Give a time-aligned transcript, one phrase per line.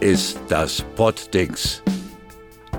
[0.00, 1.82] Ist das Poddings.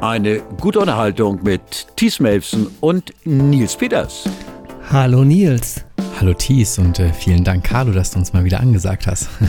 [0.01, 4.27] Eine gute Unterhaltung mit Thies Melfsen und Nils Peters.
[4.89, 5.85] Hallo Nils.
[6.19, 9.29] Hallo Thies und äh, vielen Dank, Carlo, dass du uns mal wieder angesagt hast.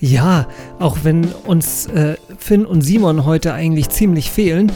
[0.00, 0.46] Ja,
[0.78, 4.70] auch wenn uns äh, Finn und Simon heute eigentlich ziemlich fehlen,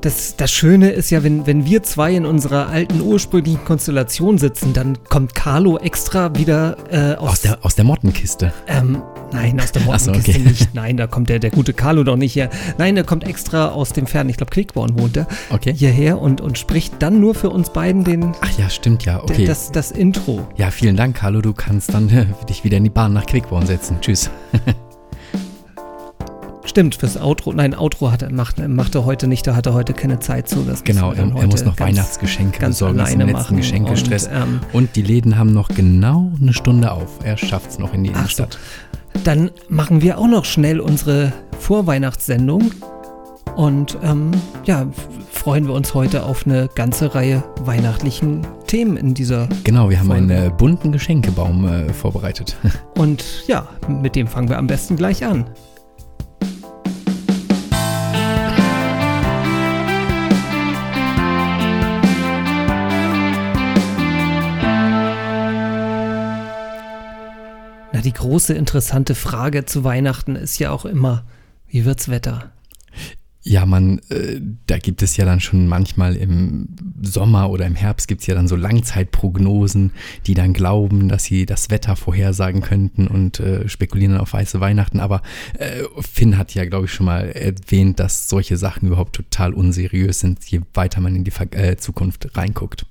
[0.00, 4.72] das, das Schöne ist ja, wenn, wenn wir zwei in unserer alten ursprünglichen Konstellation sitzen,
[4.72, 8.52] dann kommt Carlo extra wieder äh, aus, aus, der, aus der Mottenkiste.
[8.66, 9.00] Ähm,
[9.34, 10.48] nein, aus der Mottenkiste so, okay.
[10.48, 10.74] nicht.
[10.74, 12.50] Nein, da kommt der, der gute Carlo doch nicht her.
[12.78, 15.74] Nein, der kommt extra aus dem fernen, ich glaube Quickborn wohnt er, okay.
[15.74, 18.32] hierher und, und spricht dann nur für uns beiden den...
[18.40, 19.44] Ach ja, stimmt ja, okay.
[19.44, 20.46] Das, das Intro.
[20.56, 21.40] Ja, vielen Dank, Carlo.
[21.40, 23.98] Du kannst dann äh, dich wieder in die Bahn nach Quickborn setzen.
[24.00, 24.30] Tschüss.
[26.64, 27.52] Stimmt, fürs Outro.
[27.52, 30.62] Nein, Outro hat, macht, macht er heute nicht, da hat er heute keine Zeit zu.
[30.62, 33.58] Das genau, er, er muss noch ganz, Weihnachtsgeschenke ganz besorgen, alleine machen.
[33.58, 34.26] Geschenkestress.
[34.26, 37.20] Und, ähm, und, die Läden haben noch genau eine Stunde auf.
[37.22, 38.54] Er schafft es noch in die Innenstadt.
[38.54, 38.58] So.
[39.22, 42.72] Dann machen wir auch noch schnell unsere Vorweihnachtssendung.
[43.56, 44.32] Und ähm,
[44.64, 44.86] ja,
[45.30, 49.48] freuen wir uns heute auf eine ganze Reihe weihnachtlichen Themen in dieser.
[49.62, 50.34] Genau, wir haben Folge.
[50.34, 52.56] einen äh, bunten Geschenkebaum äh, vorbereitet.
[52.98, 55.46] Und ja, mit dem fangen wir am besten gleich an.
[68.14, 71.24] Große interessante Frage zu Weihnachten ist ja auch immer,
[71.66, 72.52] wie wird's Wetter?
[73.46, 76.68] Ja, man, äh, da gibt es ja dann schon manchmal im
[77.02, 79.92] Sommer oder im Herbst gibt es ja dann so Langzeitprognosen,
[80.26, 84.60] die dann glauben, dass sie das Wetter vorhersagen könnten und äh, spekulieren dann auf weiße
[84.60, 84.98] Weihnachten.
[84.98, 85.20] Aber
[85.58, 90.20] äh, Finn hat ja, glaube ich, schon mal erwähnt, dass solche Sachen überhaupt total unseriös
[90.20, 92.86] sind, je weiter man in die Ver äh, Zukunft reinguckt.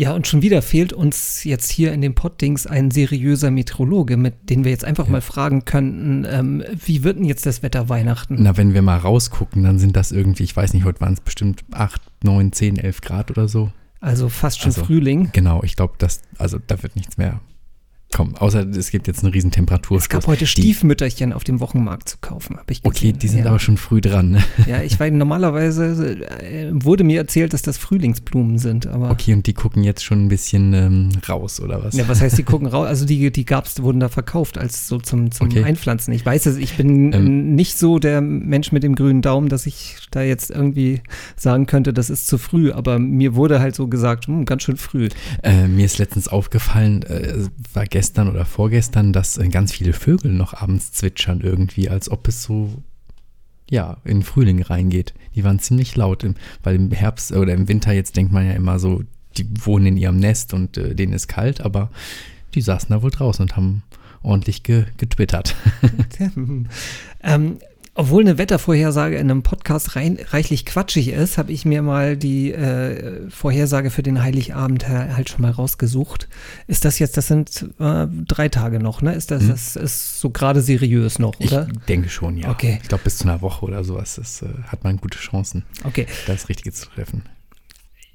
[0.00, 4.48] Ja, und schon wieder fehlt uns jetzt hier in dem Poddings ein seriöser Meteorologe, mit
[4.48, 5.12] dem wir jetzt einfach ja.
[5.12, 8.36] mal fragen könnten, ähm, wie wird denn jetzt das Wetter Weihnachten?
[8.38, 11.20] Na, wenn wir mal rausgucken, dann sind das irgendwie, ich weiß nicht, heute waren es
[11.20, 13.72] bestimmt 8, 9, 10, 11 Grad oder so.
[14.00, 15.28] Also fast schon also, Frühling.
[15.34, 15.92] Genau, ich glaube,
[16.38, 17.42] also da wird nichts mehr
[18.12, 19.96] Komm, außer es gibt jetzt eine riesen Temperatur.
[19.96, 23.10] Es gab heute Stiefmütterchen auf dem Wochenmarkt zu kaufen, habe ich gesehen.
[23.10, 23.46] Okay, die sind ja.
[23.46, 24.32] aber schon früh dran.
[24.32, 24.42] Ne?
[24.66, 28.88] Ja, ich weiß, normalerweise äh, wurde mir erzählt, dass das Frühlingsblumen sind.
[28.88, 31.94] Aber okay, und die gucken jetzt schon ein bisschen ähm, raus, oder was?
[31.94, 32.88] Ja, was heißt, die gucken raus?
[32.88, 35.62] Also die, die gab's, wurden da verkauft als so zum, zum okay.
[35.62, 36.12] Einpflanzen.
[36.12, 39.66] Ich weiß es, ich bin ähm, nicht so der Mensch mit dem grünen Daumen, dass
[39.66, 41.00] ich da jetzt irgendwie
[41.36, 44.76] sagen könnte, das ist zu früh, aber mir wurde halt so gesagt, hm, ganz schön
[44.76, 45.10] früh.
[45.44, 49.92] Äh, mir ist letztens aufgefallen, äh, war gestern gestern oder vorgestern, dass äh, ganz viele
[49.92, 52.82] Vögel noch abends zwitschern irgendwie, als ob es so
[53.68, 55.12] ja, in Frühling reingeht.
[55.34, 56.24] Die waren ziemlich laut,
[56.62, 59.02] weil im Herbst oder im Winter jetzt denkt man ja immer so,
[59.36, 61.90] die wohnen in ihrem Nest und äh, denen ist kalt, aber
[62.54, 63.82] die saßen da wohl draußen und haben
[64.22, 65.54] ordentlich ge getwittert.
[67.22, 67.58] ähm,
[68.00, 72.50] obwohl eine Wettervorhersage in einem Podcast rein, reichlich quatschig ist, habe ich mir mal die
[72.50, 76.26] äh, Vorhersage für den Heiligabend halt schon mal rausgesucht.
[76.66, 79.12] Ist das jetzt, das sind äh, drei Tage noch, ne?
[79.12, 79.50] Ist das, hm.
[79.50, 81.68] das ist so gerade seriös noch, oder?
[81.70, 82.48] Ich denke schon, ja.
[82.50, 82.78] Okay.
[82.80, 86.06] Ich glaube, bis zu einer Woche oder sowas das, äh, hat man gute Chancen, okay.
[86.26, 87.24] das Richtige zu treffen.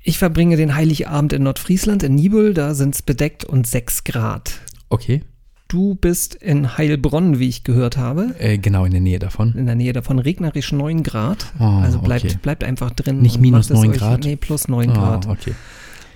[0.02, 4.62] Ich verbringe den Heiligabend in Nordfriesland, in Nibel, da sind es bedeckt und sechs Grad.
[4.90, 5.22] Okay.
[5.68, 8.36] Du bist in Heilbronn, wie ich gehört habe.
[8.38, 9.54] Äh, genau, in der Nähe davon.
[9.56, 11.54] In der Nähe davon, regnerisch 9 Grad.
[11.60, 12.38] Oh, also bleibt, okay.
[12.42, 13.22] bleibt einfach drin.
[13.22, 14.24] Nicht minus 9 euch, Grad?
[14.24, 15.28] Nee, plus 9 oh, Grad.
[15.28, 15.56] Okay.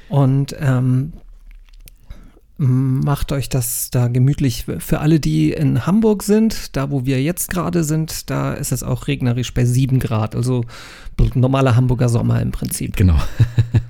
[0.08, 1.14] Und ähm,
[2.58, 4.66] macht euch das da gemütlich.
[4.78, 8.84] Für alle, die in Hamburg sind, da wo wir jetzt gerade sind, da ist es
[8.84, 10.36] auch regnerisch bei 7 Grad.
[10.36, 10.64] Also
[11.34, 12.96] normaler Hamburger Sommer im Prinzip.
[12.96, 13.18] Genau.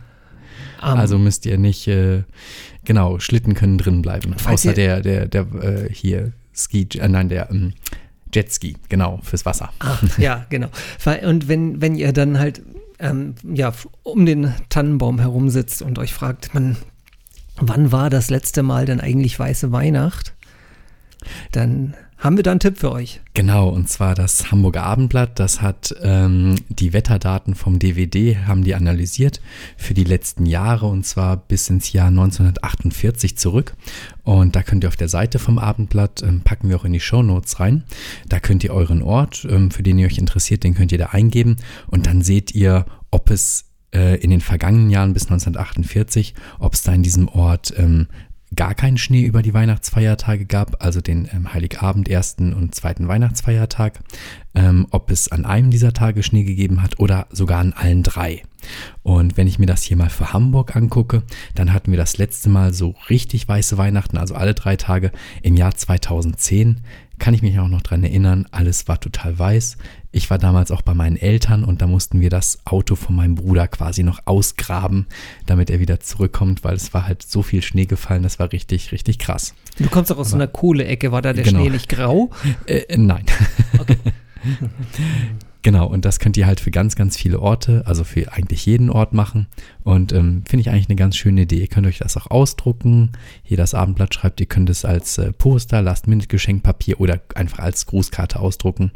[0.82, 2.24] Um, also müsst ihr nicht, äh,
[2.86, 4.36] genau, Schlitten können drin bleiben.
[4.46, 7.74] Außer der, der, der, äh, hier Ski, äh, nein, der ähm,
[8.34, 9.72] Jetski, genau, fürs Wasser.
[9.80, 10.70] Ah, ja, genau.
[11.24, 12.62] Und wenn, wenn ihr dann halt
[13.00, 16.78] ähm, ja, um den Tannenbaum herum sitzt und euch fragt, man,
[17.58, 20.34] wann war das letzte Mal denn eigentlich weiße Weihnacht?
[21.52, 23.22] Dann haben wir da einen Tipp für euch.
[23.34, 25.40] Genau, und zwar das Hamburger Abendblatt.
[25.40, 29.40] Das hat ähm, die Wetterdaten vom DVD, haben die analysiert
[29.78, 33.74] für die letzten Jahre und zwar bis ins Jahr 1948 zurück.
[34.24, 37.00] Und da könnt ihr auf der Seite vom Abendblatt, ähm, packen wir auch in die
[37.00, 37.86] Show Notes rein,
[38.28, 41.08] da könnt ihr euren Ort, ähm, für den ihr euch interessiert, den könnt ihr da
[41.08, 41.56] eingeben
[41.88, 46.84] und dann seht ihr, ob es äh, in den vergangenen Jahren bis 1948, ob es
[46.84, 48.08] da in diesem Ort ähm,
[48.56, 54.00] gar keinen Schnee über die Weihnachtsfeiertage gab, also den ähm, Heiligabend, ersten und zweiten Weihnachtsfeiertag,
[54.56, 58.44] ähm, ob es an einem dieser Tage Schnee gegeben hat oder sogar an allen drei.
[59.04, 61.24] Und wenn ich mir das hier mal für Hamburg angucke,
[61.56, 65.12] dann hatten wir das letzte Mal so richtig weiße Weihnachten, also alle drei Tage
[65.42, 66.82] im Jahr 2010.
[67.20, 69.78] kann ich mich auch noch dran erinnern, alles war total weiß.
[70.12, 73.36] Ich war damals auch bei meinen Eltern und da mussten wir das Auto von meinem
[73.36, 75.06] Bruder quasi noch ausgraben,
[75.46, 78.92] damit er wieder zurückkommt, weil es war halt so viel Schnee gefallen, das war richtig,
[78.92, 79.54] richtig krass.
[79.78, 81.60] Du kommst doch aus so einer Kohleecke, war da der Genau.
[81.60, 82.32] Schnee nicht grau?
[82.66, 83.26] Äh, nein.
[83.78, 83.98] Okay.
[85.62, 88.90] Genau, und das könnt ihr halt für ganz, ganz viele Orte, also für eigentlich jeden
[88.90, 89.48] Ort machen.
[89.84, 91.60] Und ähm, finde ich eigentlich eine ganz schöne Idee.
[91.60, 93.12] Ihr könnt euch das auch ausdrucken.
[93.44, 98.40] Hier das Abendblatt schreibt, ihr könnt es als äh, Poster, Last-Minute-Geschenkpapier oder einfach als Grußkarte
[98.40, 98.92] ausdrucken.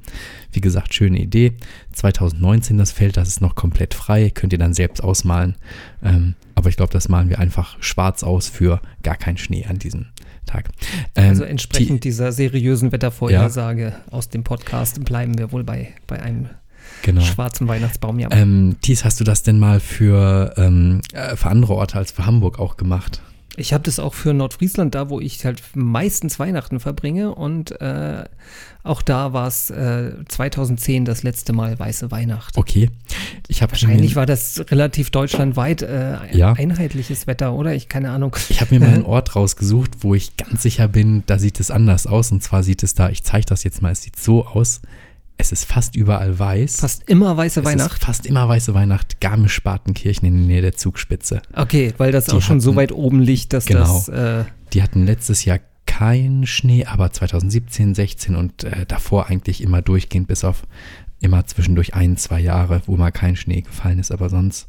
[0.53, 1.57] Wie gesagt, schöne Idee.
[1.91, 5.55] 2019 das Feld, das ist noch komplett frei, könnt ihr dann selbst ausmalen.
[6.01, 9.79] Ähm, aber ich glaube, das malen wir einfach schwarz aus für gar keinen Schnee an
[9.79, 10.05] diesem
[10.45, 10.69] Tag.
[11.15, 16.21] Ähm, Also die- entsprechend dieser seriösen Wettervorhersage aus dem Podcast bleiben wir wohl bei, bei
[16.21, 16.49] einem
[17.01, 17.21] genau.
[17.21, 18.19] schwarzen Weihnachtsbaum.
[18.19, 18.29] Ja.
[18.31, 22.25] Ähm, Thies, hast du das denn mal für, ähm, äh, für andere Orte als für
[22.25, 23.21] Hamburg auch gemacht?
[23.55, 27.35] Ich habe das auch für Nordfriesland, da wo ich halt meistens Weihnachten verbringe.
[27.35, 28.23] Und äh,
[28.83, 32.57] auch da war es äh, 2010 das letzte Mal Weiße Weihnacht.
[32.57, 32.89] Okay.
[33.47, 36.53] Ich habe Wahrscheinlich war das relativ deutschlandweit äh, Ja.
[36.53, 37.75] einheitliches Wetter, oder?
[37.75, 38.35] Ich keine Ahnung.
[38.49, 41.69] ich hab mir mal einen Ort rausgesucht, wo ich ganz sicher bin, da sieht es
[41.69, 42.31] anders aus.
[42.31, 44.81] Und zwar sieht es da, ich zeige das jetzt mal, es sieht so aus.
[45.43, 46.77] Es ist fast überall weiß.
[46.77, 47.97] Fast immer weiße es Weihnacht.
[47.99, 49.19] Ist fast immer weiße Weihnacht.
[49.19, 51.41] Garmisch-Partenkirchen in der Nähe der Zugspitze.
[51.53, 53.83] Okay, weil das Die auch schon so hatten- weit oben liegt, dass Genau.
[53.83, 54.07] das.
[54.07, 59.81] Äh, Die hatten letztes Jahr keinen Schnee, aber 2017, 16 und äh, davor eigentlich immer
[59.81, 60.63] durchgehend, bis auf
[61.19, 64.11] immer zwischendurch ein, zwei Jahre, wo mal kein Schnee gefallen ist.
[64.13, 64.65] Aber sonst,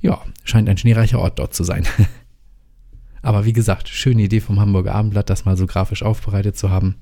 [0.00, 1.86] ja, scheint ein schneereicher Ort dort zu sein.
[3.22, 6.96] aber wie gesagt, schöne Idee vom Hamburger Abendblatt, das mal so grafisch aufbereitet zu haben.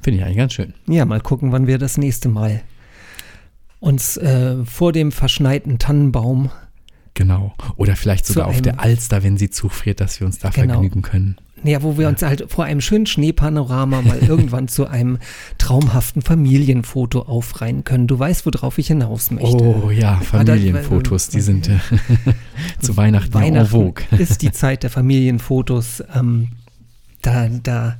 [0.00, 0.74] Finde ich eigentlich ganz schön.
[0.88, 2.62] ja, mal gucken, wann wir das nächste Mal
[3.80, 6.50] uns äh, vor dem verschneiten Tannenbaum
[7.14, 7.52] Genau.
[7.76, 10.74] Oder vielleicht sogar auf der Alster, wenn sie zufriert, dass wir uns da Genau.
[10.74, 11.36] vergnügen können.
[11.64, 15.18] Ja, wo wir uns halt vor einem schönen Schneepanorama mal irgendwann zu einem
[15.58, 18.06] traumhaften Familienfoto aufreihen können.
[18.06, 19.48] Du weißt, worauf ich hinaus möchte.
[19.62, 21.78] Oh ja, Familienfotos, die sind äh,
[22.80, 24.04] zu Weihnachten, ja en Weihnachten vogue.
[24.16, 26.02] ist die Zeit der Familienfotos.
[26.14, 26.48] Ähm,
[27.22, 27.98] da, da.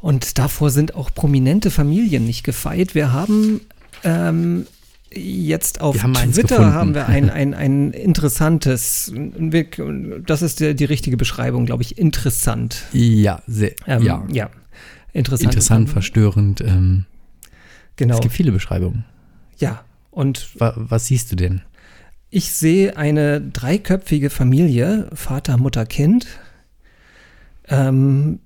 [0.00, 2.94] Und davor sind auch prominente Familien nicht gefeit.
[2.94, 3.60] Wir haben
[4.02, 4.66] ähm,
[5.12, 9.12] jetzt auf haben Twitter haben wir ein, ein, ein interessantes,
[10.26, 12.84] das ist der, die richtige Beschreibung, glaube ich, interessant.
[12.92, 14.24] Ja, sehr, Ähm, ja.
[14.32, 14.50] ja.
[15.12, 15.52] Interessant.
[15.52, 16.60] Interessant, verstörend.
[16.60, 17.06] Ähm,
[18.00, 18.14] Genau.
[18.14, 19.04] Es gibt viele Beschreibungen.
[19.58, 19.84] Ja.
[20.10, 21.60] Und Wa was siehst du denn?
[22.30, 26.26] Ich sehe eine dreiköpfige Familie, Vater, Mutter, Kind,
[27.68, 28.40] ähm,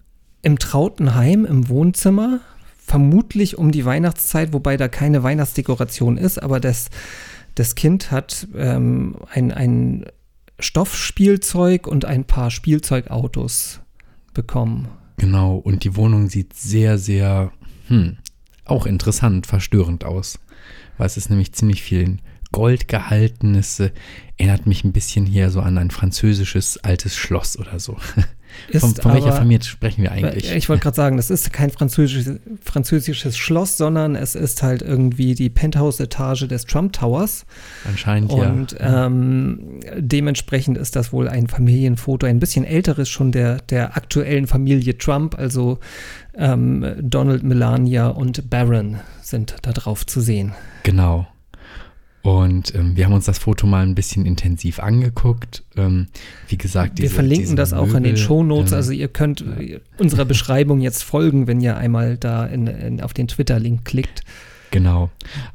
[0.45, 2.41] im trauten Heim im Wohnzimmer,
[2.77, 6.91] vermutlich um die Weihnachtszeit, wobei da keine Weihnachtsdekoration ist, aber das,
[7.55, 10.05] das Kind hat ähm, ein, ein
[10.61, 13.81] Stoffspielzeug und ein paar Spielzeugautos
[14.35, 14.89] bekommen.
[15.17, 17.53] Genau, und die Wohnung sieht sehr, sehr,
[17.89, 18.19] hm,
[18.65, 20.39] auch interessant, verstörend aus.
[20.99, 22.19] Weil es ist nämlich ziemlich viel
[22.53, 23.55] Gold gehalten.
[23.55, 23.91] Es äh,
[24.37, 27.97] erinnert mich ein bisschen hier so an ein französisches altes Schloss oder so.
[28.69, 30.51] Ist von von welcher aber- Familie sprechen wir eigentlich?
[30.53, 35.35] Ich wollte gerade sagen, das ist kein französisches, französisches Schloss, sondern es ist halt irgendwie
[35.35, 37.47] die Penthouse-Etage des Trump Towers.
[37.87, 39.07] Anscheinend Und ja.
[39.07, 44.97] ähm, dementsprechend ist das wohl ein Familienfoto, ein bisschen älteres schon der, der aktuellen Familie
[44.99, 45.39] Trump.
[45.39, 45.79] Also
[46.37, 50.53] ähm, Donald, Melania und Barron sind da drauf zu sehen.
[50.83, 51.27] Genau.
[52.25, 55.63] Und ähm, wir haben uns das Foto mal ein bisschen intensiv angeguckt.
[55.77, 56.07] Ähm,
[56.49, 58.73] wie gesagt, Wir diese, verlinken diese das auch in den Möbel, Shownotes.
[58.73, 63.03] ähm, Also ihr könnt äh, unserer Beschreibung jetzt folgen, wenn ihr einmal da in, in,
[63.03, 64.23] auf den Twitter-Link klickt.
[64.71, 65.11] Genau.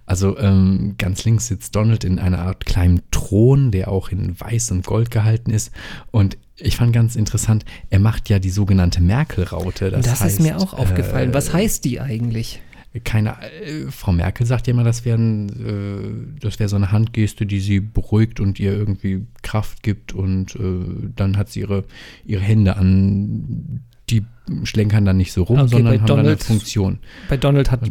[0.06, 4.70] Also ähm, ganz links sitzt Donald in einer Art kleinen Thron, der auch in Weiß
[4.70, 5.72] und Gold gehalten ist.
[6.12, 9.90] Und ich fand ganz interessant, er macht ja die sogenannte Merkel-Raute.
[9.90, 11.32] Das, Das, heißt, ist mir auch aufgefallen.
[11.32, 12.62] äh, Was heißt die eigentlich?
[13.04, 17.46] Keine, äh, Frau Merkel sagt ja immer, das wäre äh, das wär so eine Handgeste,
[17.46, 21.84] die sie beruhigt und ihr irgendwie Kraft gibt und äh, dann hat sie ihre,
[22.26, 24.26] ihre Hände an, die
[24.64, 26.98] schlenkern dann nicht so rum, Okay, sondern haben dann eine Donald- Funktion.
[27.30, 27.82] Bei Donald hat,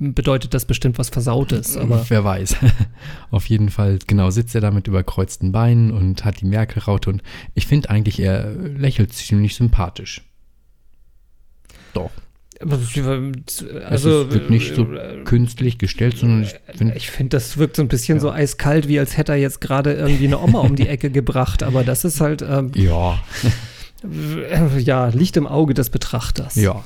[0.00, 2.56] bedeutet das bestimmt was Versautes, aber Wer weiß.
[3.30, 7.22] Auf jeden Fall, genau, sitzt er da mit überkreuzten Beinen und hat die Merkel-Raute und
[7.54, 10.24] ich finde eigentlich, er lächelt ziemlich sympathisch.
[11.94, 12.10] Doch.
[12.60, 17.76] Also es wird nicht so äh, künstlich gestellt, sondern ich finde, ich finde, das wirkt
[17.76, 18.22] so ein bisschen Ja.
[18.22, 21.62] so eiskalt, wie als hätte er jetzt gerade irgendwie eine Oma um die Ecke gebracht.
[21.62, 23.18] Aber das ist halt, ähm, ja,
[24.04, 26.54] äh, ja, Licht im Auge des Betrachters.
[26.56, 26.84] ja.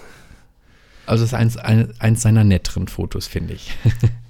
[1.05, 3.73] Also es ist eins, ein, eins seiner netteren Fotos, finde ich.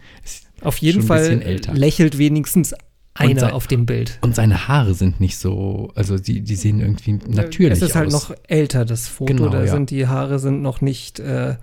[0.63, 2.75] Auf jeden Fall lächelt wenigstens
[3.15, 4.19] einer sein- auf dem Bild.
[4.23, 8.07] Und seine Haare sind nicht so, also die, die sehen irgendwie natürlich Es ist halt
[8.13, 8.31] aus.
[8.31, 9.35] noch älter, das Foto.
[9.35, 9.71] Genau, da ja.
[9.71, 11.57] sind die Haare sind noch nicht, äh,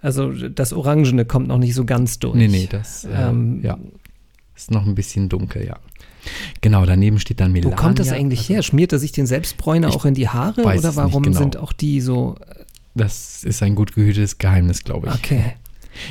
[0.00, 2.34] also das Orangene kommt noch nicht so ganz durch.
[2.36, 3.78] Nee, nee, das äh, Ähm, ja,
[4.54, 5.76] ist noch ein bisschen dunkel, ja.
[6.60, 7.76] Genau, daneben steht dann Wo Melania.
[7.76, 8.62] kommt das eigentlich also, her?
[8.62, 11.38] Schmiert er sich den Selbstbräuner Ich auch in die Haare weiß oder warum genau.
[11.38, 12.36] sind auch die so
[12.94, 15.14] Das ist ein gut gehütetes Geheimnis, glaube ich.
[15.14, 15.42] okay?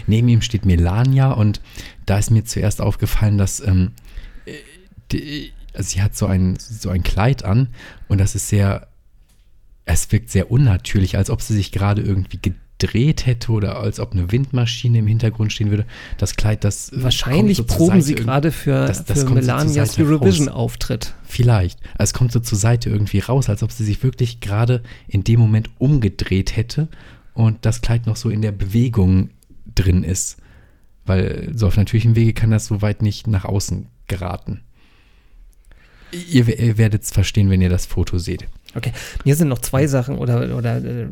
[0.08, 1.60] Neben ihm steht Melania und
[2.06, 4.05] da ist mir zuerst aufgefallen, dass ähm, äh,
[5.12, 7.70] die, also sie hat so ein, so ein Kleid an
[8.08, 8.88] und das ist sehr,
[9.86, 14.14] es wirkt sehr unnatürlich, als ob sie sich gerade irgendwie gedreht hätte oder als ob
[14.14, 15.86] eine Windmaschine im Hintergrund stehen würde.
[16.18, 19.90] Das Kleid, das äh, Wahrscheinlich so proben sie gerade für, das- das für so Melanias
[19.92, 20.00] raus.
[20.00, 21.14] Eurovision-Auftritt.
[21.26, 21.80] Vielleicht.
[21.98, 25.40] Es kommt so zur Seite irgendwie raus, als ob sie sich wirklich gerade in dem
[25.40, 26.88] Moment umgedreht hätte
[27.34, 29.30] und das Kleid noch so in der Bewegung
[29.76, 30.38] drin ist.
[31.06, 34.62] Weil so auf natürlichem Wege kann das so weit nicht nach außen geraten.
[36.32, 38.48] Ihr, ihr werdet es verstehen, wenn ihr das Foto seht.
[38.76, 38.92] Okay,
[39.24, 41.08] mir sind noch zwei Sachen oder, oder äh,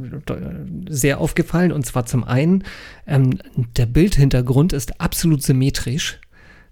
[0.89, 1.71] sehr aufgefallen.
[1.71, 2.63] Und zwar zum einen,
[3.07, 3.39] ähm,
[3.77, 6.19] der Bildhintergrund ist absolut symmetrisch,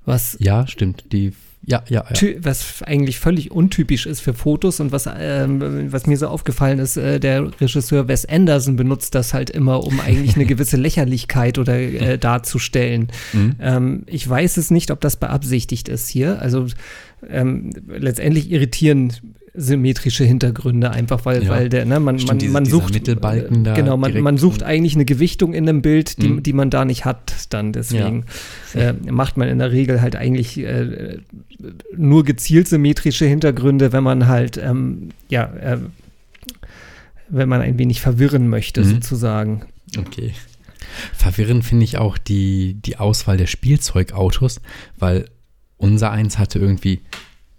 [0.05, 1.05] was, Ja, stimmt.
[1.11, 1.33] Die,
[1.63, 2.03] ja, ja,
[2.39, 6.97] was eigentlich völlig untypisch ist für Fotos und was, ähm, was mir so aufgefallen ist,
[6.97, 11.77] äh, der Regisseur Wes Anderson benutzt das halt immer, um eigentlich eine gewisse Lächerlichkeit oder
[11.77, 13.09] äh, darzustellen.
[13.33, 13.55] Mhm.
[13.59, 16.41] Ähm, ich weiß es nicht, ob das beabsichtigt ist hier.
[16.41, 16.65] Also
[17.29, 19.13] ähm, letztendlich irritieren
[19.53, 21.49] symmetrische Hintergründe einfach, weil, Ja.
[21.49, 24.63] weil der, ne, man, Stimmt, man, diese- man sucht Mittelbalken da genau, man, man sucht
[24.63, 26.43] eigentlich eine Gewichtung in einem Bild, die, Mhm.
[26.43, 27.33] die man da nicht hat.
[27.49, 28.25] Dann deswegen
[28.73, 31.17] äh, macht man in der Regel halt eigentlich äh,
[31.97, 35.77] nur gezielt symmetrische Hintergründe, wenn man halt ähm, ja äh,
[37.29, 38.85] wenn man ein wenig verwirren möchte Mhm.
[38.85, 39.61] sozusagen.
[39.97, 40.33] Okay.
[41.13, 44.61] Verwirrend finde ich auch die, die Auswahl der Spielzeugautos,
[44.99, 45.25] weil
[45.77, 46.99] unser eins hatte irgendwie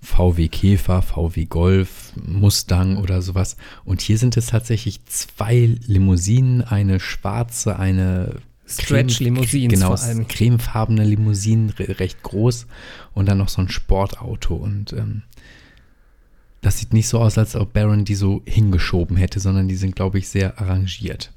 [0.03, 3.57] VW Käfer, VW Golf, Mustang oder sowas.
[3.85, 10.27] Und hier sind es tatsächlich zwei Limousinen, eine schwarze, eine Stretch-Limousins genau, vor allem.
[10.27, 12.67] cremefarbene Limousinen, re recht groß
[13.15, 14.57] und dann noch so ein Sportauto.
[14.57, 15.23] Und ähm,
[16.63, 19.95] das sieht nicht so aus, als ob Baron die so hingeschoben hätte, sondern die sind,
[19.95, 21.33] glaube ich, sehr arrangiert.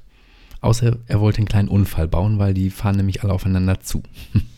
[0.60, 4.02] Außer er wollte einen kleinen Unfall bauen, weil die fahren nämlich alle aufeinander zu.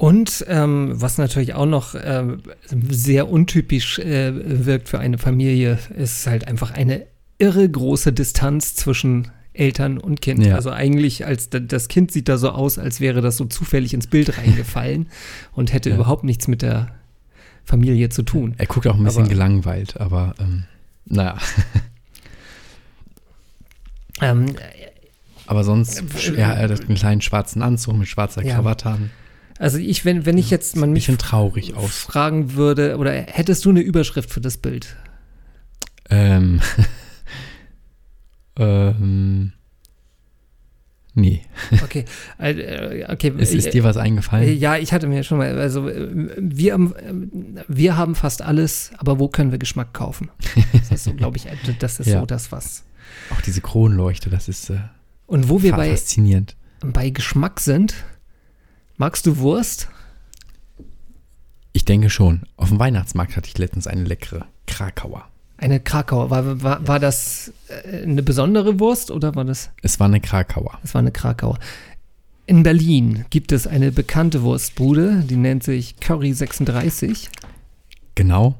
[0.00, 2.24] Und ähm, was natürlich auch noch äh,
[2.88, 4.32] sehr untypisch äh,
[4.64, 10.46] wirkt für eine Familie, ist halt einfach eine irre große Distanz zwischen Eltern und Kind.
[10.46, 10.54] Ja.
[10.54, 13.92] Also eigentlich, als da- das Kind sieht da so aus, als wäre das so zufällig
[13.92, 15.08] ins Bild reingefallen
[15.52, 15.96] und hätte Ja.
[15.96, 16.94] überhaupt nichts mit der
[17.64, 18.54] Familie zu tun.
[18.56, 20.64] Er guckt auch ein bisschen Aber- gelangweilt, aber ähm,
[21.04, 21.36] naja.
[24.22, 24.54] Ähm,
[25.46, 26.02] Aber sonst,
[26.36, 28.54] ja, er hat einen kleinen schwarzen Anzug mit schwarzer Ja.
[28.54, 29.10] Krawatte an.
[29.60, 31.98] Also ich, wenn, wenn ich jetzt man mich traurig aus.
[31.98, 34.96] fragen würde, oder hättest du eine Überschrift für das Bild?
[36.08, 36.60] Ähm,
[38.58, 39.52] ähm,
[41.14, 41.42] nee.
[41.84, 42.04] Okay,
[42.38, 43.32] äh, okay.
[43.38, 44.48] Ist, ist dir was eingefallen?
[44.48, 48.42] Äh, Ja, ich hatte mir schon mal, also äh, wir, haben, äh, wir haben fast
[48.42, 50.30] alles, aber wo können wir Geschmack kaufen?
[50.72, 52.20] Das ist so, glaube ich, äh, das ist Ja.
[52.20, 52.84] so das, was.
[53.30, 54.78] Auch diese Kronleuchte, das ist äh,
[55.26, 56.56] Und wo wir bei, faszinierend.
[56.80, 57.94] bei Geschmack sind,
[59.00, 59.88] magst du Wurst?
[61.72, 62.42] Ich denke schon.
[62.56, 65.24] Auf dem Weihnachtsmarkt hatte ich letztens eine leckere Krakauer.
[65.56, 66.28] Eine Krakauer.
[66.30, 69.70] War, war, war das äh, eine besondere Wurst oder war das?
[69.82, 70.78] Es war eine Krakauer.
[70.82, 71.58] Das war eine Krakauer.
[72.44, 77.30] In Berlin gibt es eine bekannte Wurstbude, die nennt sich Curry 36.
[78.16, 78.56] Genau.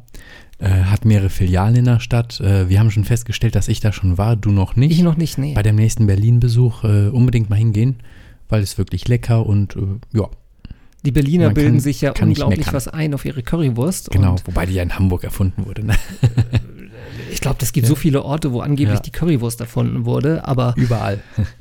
[0.59, 2.40] Äh, hat mehrere Filialen in der Stadt.
[2.40, 4.92] Äh, wir haben schon festgestellt, dass ich da schon war, du noch nicht.
[4.92, 5.52] Ich noch nicht, nee.
[5.52, 7.97] Bei dem nächsten Berlin-Besuch äh, unbedingt mal hingehen,
[8.50, 9.80] weil es wirklich lecker und äh,
[10.12, 10.28] ja,
[11.04, 14.11] Die Berliner Man kann- bilden sich ja unglaublich was ein auf ihre Currywurst.
[14.11, 14.37] genau.
[14.45, 15.85] Wobei die ja in Hamburg erfunden wurde.
[15.85, 15.95] Ne?
[17.33, 19.02] ich glaube, es gibt so viele Orte, wo angeblich Ja.
[19.02, 20.45] die Currywurst erfunden wurde.
[20.47, 21.21] Aber Überall.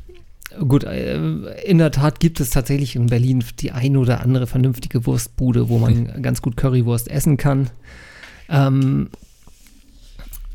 [0.67, 1.15] gut, äh,
[1.65, 5.77] in der Tat gibt es tatsächlich in Berlin die ein oder andere vernünftige Wurstbude, wo
[5.77, 7.69] man ganz gut Currywurst essen kann.
[8.49, 9.09] Ähm,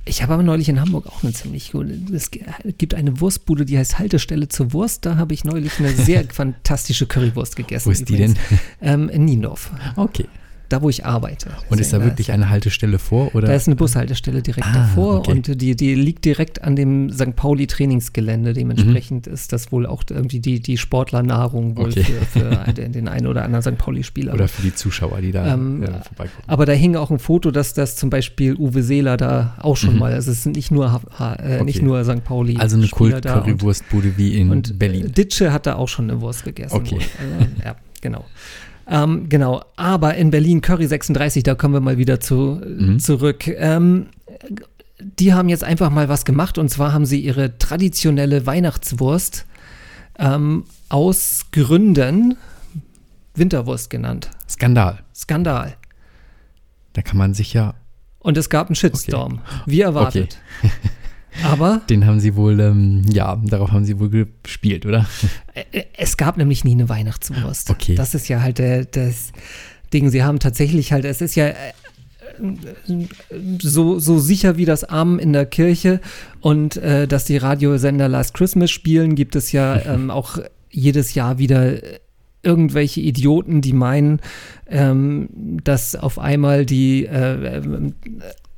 [0.06, 1.98] ich habe aber neulich in Hamburg auch eine ziemlich gute.
[2.12, 5.06] Es gibt eine Wurstbude, die heißt Haltestelle zur Wurst.
[5.06, 7.86] Da habe ich neulich eine sehr fantastische Currywurst gegessen.
[7.86, 8.38] Wo ist die übrigens.
[8.50, 8.58] denn?
[8.80, 10.26] Ähm, in Niendorf, Okay.
[10.74, 11.50] Da wo ich arbeite.
[11.70, 13.34] Und ist da wirklich eine Haltestelle vor?
[13.34, 13.48] Oder?
[13.48, 15.30] Da ist eine Bushaltestelle direkt Ah, davor okay.
[15.32, 17.36] und die, die liegt direkt an dem St.
[17.36, 18.50] Pauli Trainingsgelände.
[18.50, 18.54] Mhm.
[18.54, 22.04] Dementsprechend ist das wohl auch irgendwie die, die Sportlernahrung wohl Okay.
[22.04, 23.78] für, für den, einen oder anderen St.
[23.78, 24.34] Pauli-Spieler.
[24.34, 26.44] Oder für die Zuschauer, die da Ähm, äh, vorbeikommen.
[26.46, 29.94] Aber da hing auch ein Foto, dass das zum Beispiel Uwe Seeler da auch schon
[29.94, 30.00] Mhm.
[30.00, 31.84] mal, also es sind nicht nur, Ha- äh, nicht Okay.
[31.86, 32.24] nur St.
[32.24, 32.56] Pauli.
[32.58, 35.12] Also eine Kult-Currywurstbude wie in und Berlin.
[35.12, 36.74] Ditsche hat da auch schon eine Wurst gegessen.
[36.74, 36.98] Okay.
[36.98, 38.24] Also, ja, genau.
[38.86, 42.98] Ähm, genau, aber in Berlin Curry 36, da kommen wir mal wieder zu, Mhm.
[42.98, 43.46] zurück.
[43.48, 44.08] Ähm,
[45.18, 49.46] die haben jetzt einfach mal was gemacht und zwar haben sie ihre traditionelle Weihnachtswurst
[50.18, 52.36] ähm, aus Gründen
[53.34, 54.30] Winterwurst genannt.
[54.48, 55.00] Skandal.
[55.14, 55.74] Skandal.
[56.92, 57.74] Da kann man sich ja,
[58.20, 60.38] Und es gab einen Shitstorm, wie erwartet.
[61.42, 64.10] Aber den haben sie wohl, ähm, ja, darauf haben sie wohl
[64.42, 65.06] gespielt, oder?
[65.54, 67.70] äh, es gab nämlich nie eine Weihnachtswurst.
[67.70, 67.94] Okay.
[67.94, 69.32] Das ist ja halt der, das
[69.92, 70.10] Ding.
[70.10, 71.54] Sie haben tatsächlich halt, es ist ja äh,
[73.60, 76.00] so, so sicher wie das Amen in der Kirche
[76.40, 80.38] und äh, dass die Radiosender Last Christmas spielen, gibt es ja ähm, auch
[80.70, 81.78] jedes Jahr wieder
[82.42, 84.20] irgendwelche Idioten, die meinen,
[84.68, 85.28] ähm,
[85.64, 87.62] dass auf einmal die äh,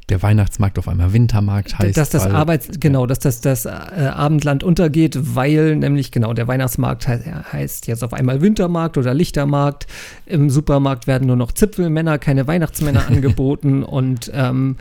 [0.08, 1.96] Der Weihnachtsmarkt auf einmal Wintermarkt heißt.
[1.96, 7.08] dass das Arbeits genau, dass das das äh, Abendland untergeht, weil nämlich genau der Weihnachtsmarkt
[7.08, 7.18] he
[7.52, 9.86] heißt jetzt auf einmal Wintermarkt oder Lichtermarkt.
[10.24, 14.76] Im Supermarkt werden nur noch Zipfelmänner, keine Weihnachtsmänner angeboten und ähm,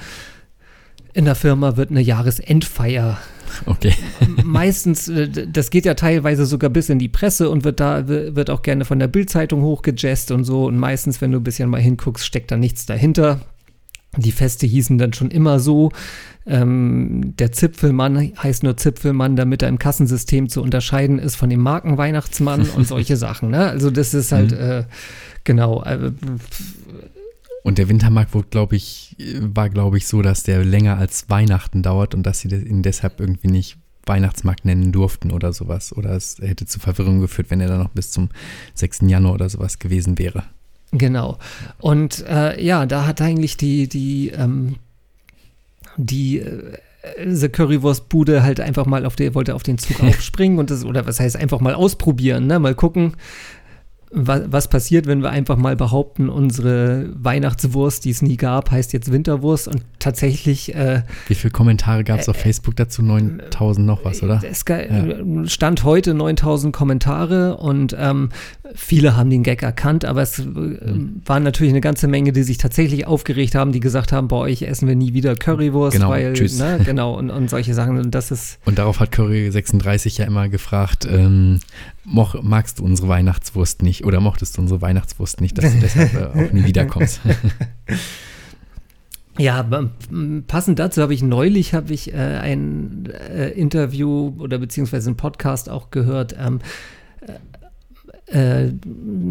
[1.13, 3.17] in der Firma wird eine Jahresendfeier
[3.65, 3.93] Okay.
[4.43, 8.49] meistens, äh, das geht ja teilweise sogar bis in die Presse und wird da wird
[8.49, 10.65] auch gerne von der Bildzeitung hochgejazzt und so.
[10.65, 13.39] Und meistens, wenn du ein bisschen mal hinguckst, steckt da nichts dahinter.
[14.17, 15.91] Die Feste hießen dann schon immer so.
[16.47, 21.61] Ähm, der Zipfelmann heißt nur Zipfelmann, damit er im Kassensystem zu unterscheiden ist von dem
[21.61, 23.49] Markenweihnachtsmann und solche Sachen.
[23.49, 23.67] Ne?
[23.67, 24.85] Also das ist halt, äh,
[25.43, 26.11] genau, äh,
[27.63, 31.81] Und der Wintermarkt wurde, glaube ich, war, glaube ich, so, dass der länger als Weihnachten
[31.81, 35.95] dauert und dass sie ihn deshalb irgendwie nicht Weihnachtsmarkt nennen durften oder sowas.
[35.95, 38.29] Oder es hätte zu Verwirrung geführt, wenn er dann noch bis zum
[38.75, 39.01] 6.
[39.07, 40.43] Januar oder sowas gewesen wäre.
[40.97, 41.37] Genau.
[41.79, 44.75] Und äh, ja, da hat eigentlich die, die, ähm,
[45.97, 46.77] die äh,
[47.23, 51.05] diese Currywurstbude halt einfach mal auf der, wollte auf den Zug aufspringen und das, oder
[51.05, 52.57] was heißt einfach mal ausprobieren, ne?
[52.59, 53.13] Mal gucken,
[54.17, 58.93] was, was passiert, wenn wir einfach mal behaupten, unsere Weihnachtswurst, die es nie gab, heißt
[58.93, 63.01] jetzt Winterwurst und tatsächlich äh, Wie viele Kommentare gab es auf Facebook dazu?
[63.03, 64.41] 9000 noch was, oder?
[64.49, 64.83] es ga-
[65.45, 68.29] stand heute 9000 Kommentare und ähm,
[68.73, 71.21] viele haben den Gag erkannt, aber es Mhm.
[71.25, 74.63] waren natürlich eine ganze Menge, die sich tatsächlich aufgeregt haben, die gesagt haben, bei euch
[74.63, 76.57] essen wir nie wieder Currywurst, Genau, weil, tschüss.
[76.57, 77.99] ne, genau, und, und solche Sachen.
[77.99, 81.59] Und das ist, Und darauf hat Curry 36 ja immer gefragt, ähm,
[82.03, 86.13] moch, magst du unsere Weihnachtswurst nicht oder mochtest du unsere Weihnachtswurst nicht, dass du deshalb
[86.15, 87.21] äh, auch nie wiederkommst?
[89.37, 89.65] ja,
[90.47, 95.69] passend dazu habe ich neulich habe ich äh, ein äh, Interview oder beziehungsweise einen Podcast
[95.69, 96.59] auch gehört, ähm,
[98.27, 98.69] äh,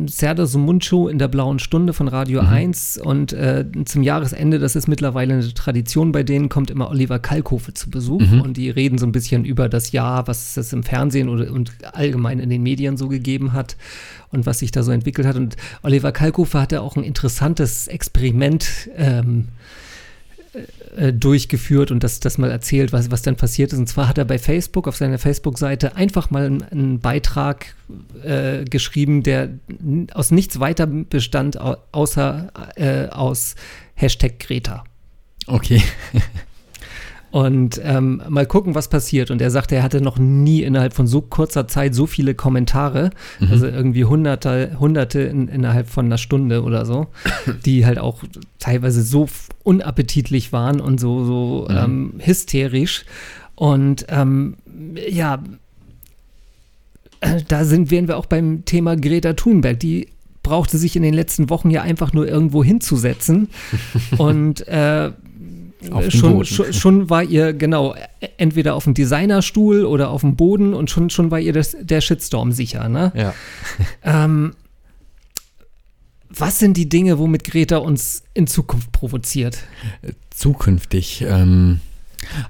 [0.07, 4.87] Serdar Sumuncu in der Blauen Stunde von Radio 1 und äh, zum Jahresende, das ist
[4.87, 9.07] mittlerweile eine Tradition bei denen, kommt immer Oliver Kalkofe zu Besuch und die reden so
[9.07, 12.97] ein bisschen über das Jahr, was es im Fernsehen oder, und allgemein in den Medien
[12.97, 13.77] so gegeben hat
[14.31, 15.37] und was sich da so entwickelt hat.
[15.37, 19.84] Und Oliver Kalkofe hatte auch ein interessantes Experiment ähm, äh,
[21.13, 23.79] durchgeführt und das, das mal erzählt, was, was dann passiert ist.
[23.79, 27.75] Und zwar hat er bei Facebook auf seiner Facebook-Seite einfach mal einen, einen Beitrag
[28.23, 29.51] äh, geschrieben, der
[30.13, 33.57] aus nichts weiter bestand, au außer äh, aus
[33.95, 34.85] Hashtag Greta.
[35.47, 35.83] Okay.
[37.35, 39.33] Und ähm, mal gucken, was passiert.
[39.33, 43.11] Und er sagte, er hatte noch nie innerhalb von so kurzer Zeit so viele Kommentare,
[43.51, 47.09] also irgendwie hunderte, hunderte in, innerhalb von einer Stunde oder so,
[47.65, 48.23] die halt auch
[48.61, 49.27] teilweise so
[49.65, 53.05] unappetitlich waren und so, so ähm, hysterisch.
[53.57, 54.55] Und ähm,
[55.11, 55.43] ja,
[57.19, 59.81] äh, da sind, wären wir auch beim Thema Greta Thunberg.
[59.81, 60.07] Die
[60.45, 63.49] brauchte sich in den letzten Wochen ja einfach nur irgendwo hinzusetzen
[64.19, 65.11] und äh,
[66.09, 67.95] schon, schon, schon war ihr, genau,
[68.37, 72.01] entweder auf dem Designerstuhl oder auf dem Boden und schon, schon war ihr das, der
[72.01, 73.13] Shitstorm sicher, ne?
[73.15, 73.35] Ja.
[74.03, 74.55] Ähm,
[76.29, 79.59] was sind die Dinge, womit Greta uns in Zukunft provoziert?
[80.31, 81.25] Zukünftig.
[81.27, 81.81] Ähm,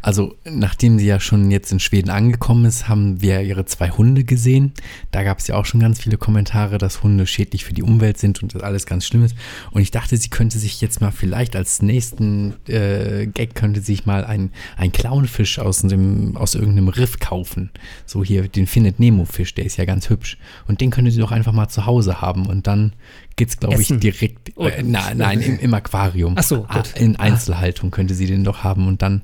[0.03, 4.25] also, nachdem sie ja schon jetzt in Schweden angekommen ist, haben wir ihre zwei Hunde
[4.25, 4.73] gesehen.
[5.11, 8.19] Da gab es ja auch schon ganz viele Kommentare, dass Hunde schädlich für die Umwelt
[8.19, 9.37] sind und das alles ganz schlimm ist.
[9.71, 14.07] Und ich dachte, sie könnte sich jetzt mal vielleicht als nächsten äh, Gag könnte sich
[14.07, 17.71] mal ein, ein Clownfisch aus, dem, aus irgendeinem Riff kaufen.
[18.07, 20.39] So hier den Findet Nemo Fisch, der ist ja ganz hübsch.
[20.67, 22.93] Und den könnte sie doch einfach mal zu Hause haben und dann
[23.37, 24.57] geht's, glaube ich, direkt.
[24.59, 26.35] Äh, nein, nein, im, im Aquarium.
[26.37, 26.83] Ach so, Ah.
[26.97, 29.23] In Einzelhaltung könnte sie den doch haben und dann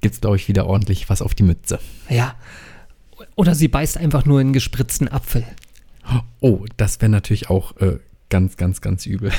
[0.00, 1.78] gibt's, glaube ich, wieder ordentlich was auf die Mütze.
[2.08, 2.34] Ja.
[3.36, 5.44] Oder sie beißt einfach nur einen gespritzten Apfel.
[6.40, 7.98] Oh, das wäre natürlich auch äh,
[8.30, 9.30] ganz, ganz, ganz übel.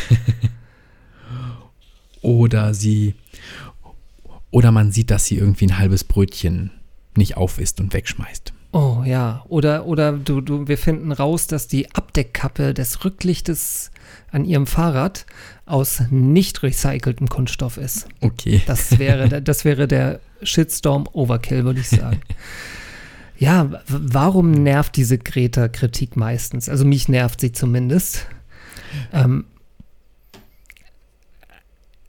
[2.22, 3.16] oder sie,
[4.52, 6.72] oder man sieht, dass sie irgendwie ein halbes Brötchen
[7.16, 8.54] nicht aufisst und wegschmeißt.
[8.72, 9.44] Oh ja.
[9.50, 13.92] Oder, oder du, du, wir finden raus, dass die Abdeckkappe des Rücklichtes
[14.32, 15.26] an ihrem Fahrrad
[15.66, 18.08] aus nicht recyceltem Kunststoff ist.
[18.22, 18.62] Okay.
[18.66, 22.22] Das wäre, das wäre der Shitstorm Overkill, würde ich sagen.
[23.38, 26.70] ja, warum nervt diese Greta-Kritik meistens?
[26.70, 28.26] Also mich nervt sie zumindest.
[29.14, 29.46] Ähm,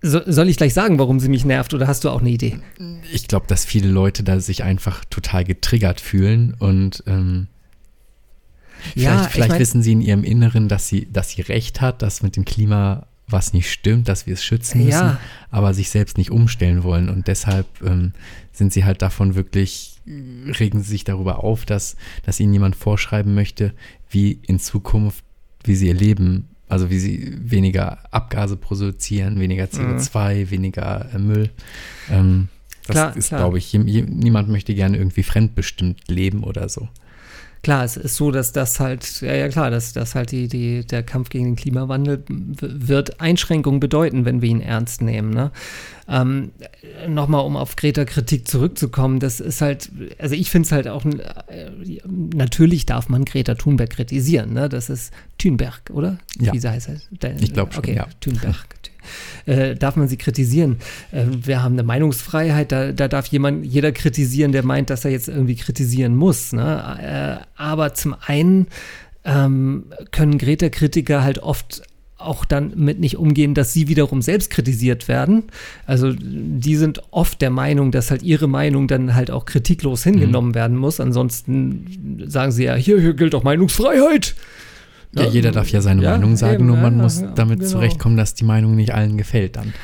[0.02, 2.58] so, soll ich gleich sagen, warum sie mich nervt oder hast du auch eine Idee?
[3.12, 7.46] Ich glaube, dass viele Leute da sich einfach total getriggert fühlen und ähm,
[8.94, 11.80] ja, vielleicht, vielleicht ich mein, wissen sie in ihrem Inneren, dass sie, dass sie recht
[11.80, 15.20] hat, dass mit dem Klima was nicht stimmt, dass wir es schützen müssen, ja.
[15.50, 17.08] aber sich selbst nicht umstellen wollen.
[17.08, 18.12] Und deshalb ähm,
[18.52, 23.34] sind sie halt davon wirklich, regen sie sich darüber auf, dass, dass ihnen jemand vorschreiben
[23.34, 23.72] möchte,
[24.10, 25.24] wie in Zukunft,
[25.64, 30.50] wie sie ihr Leben also wie sie weniger Abgase produzieren, weniger CO2, mhm.
[30.50, 31.50] weniger äh, Müll.
[32.10, 32.48] Ähm,
[32.86, 36.88] das klar, ist, glaube ich, niemand möchte gerne irgendwie fremdbestimmt leben oder so.
[37.62, 40.84] Klar, es ist so, dass das halt, ja, ja klar, dass das halt die, die,
[40.84, 45.30] der Kampf gegen den Klimawandel wird Einschränkungen bedeuten, wenn wir ihn ernst nehmen.
[45.30, 45.52] Ne?
[46.08, 46.50] Ähm,
[47.08, 51.70] Nochmal, um auf Greta-Kritik zurückzukommen, das ist halt, also ich finde es halt auch, äh,
[52.06, 54.68] natürlich darf man Greta Thunberg kritisieren, ne?
[54.68, 56.18] Das ist Thunberg, oder?
[56.38, 56.52] Ja.
[56.52, 57.34] Wie heißt er?
[57.40, 58.08] Ich glaube schon, okay, ja.
[58.20, 58.66] Thunberg
[59.46, 60.76] äh, darf man sie kritisieren.
[61.10, 65.10] Äh, wir haben eine Meinungsfreiheit, da, da, darf jemand, jeder kritisieren, der meint, dass er
[65.10, 66.52] jetzt irgendwie kritisieren muss.
[66.52, 67.40] Ne?
[67.42, 68.66] Äh, aber zum einen
[69.24, 71.82] ähm, können Greta-Kritiker halt oft
[72.22, 75.44] auch dann mit nicht umgehen, dass sie wiederum selbst kritisiert werden.
[75.86, 80.50] Also die sind oft der Meinung, dass halt ihre Meinung dann halt auch kritiklos hingenommen
[80.50, 80.54] mhm.
[80.54, 81.00] werden muss.
[81.00, 84.34] Ansonsten sagen sie ja, hier, hier gilt auch Meinungsfreiheit.
[85.14, 87.70] Ja, jeder darf ja seine ja, Meinung sagen, eben, nur man ja, muss damit genau.
[87.70, 89.74] zurechtkommen, dass die Meinung nicht allen gefällt dann.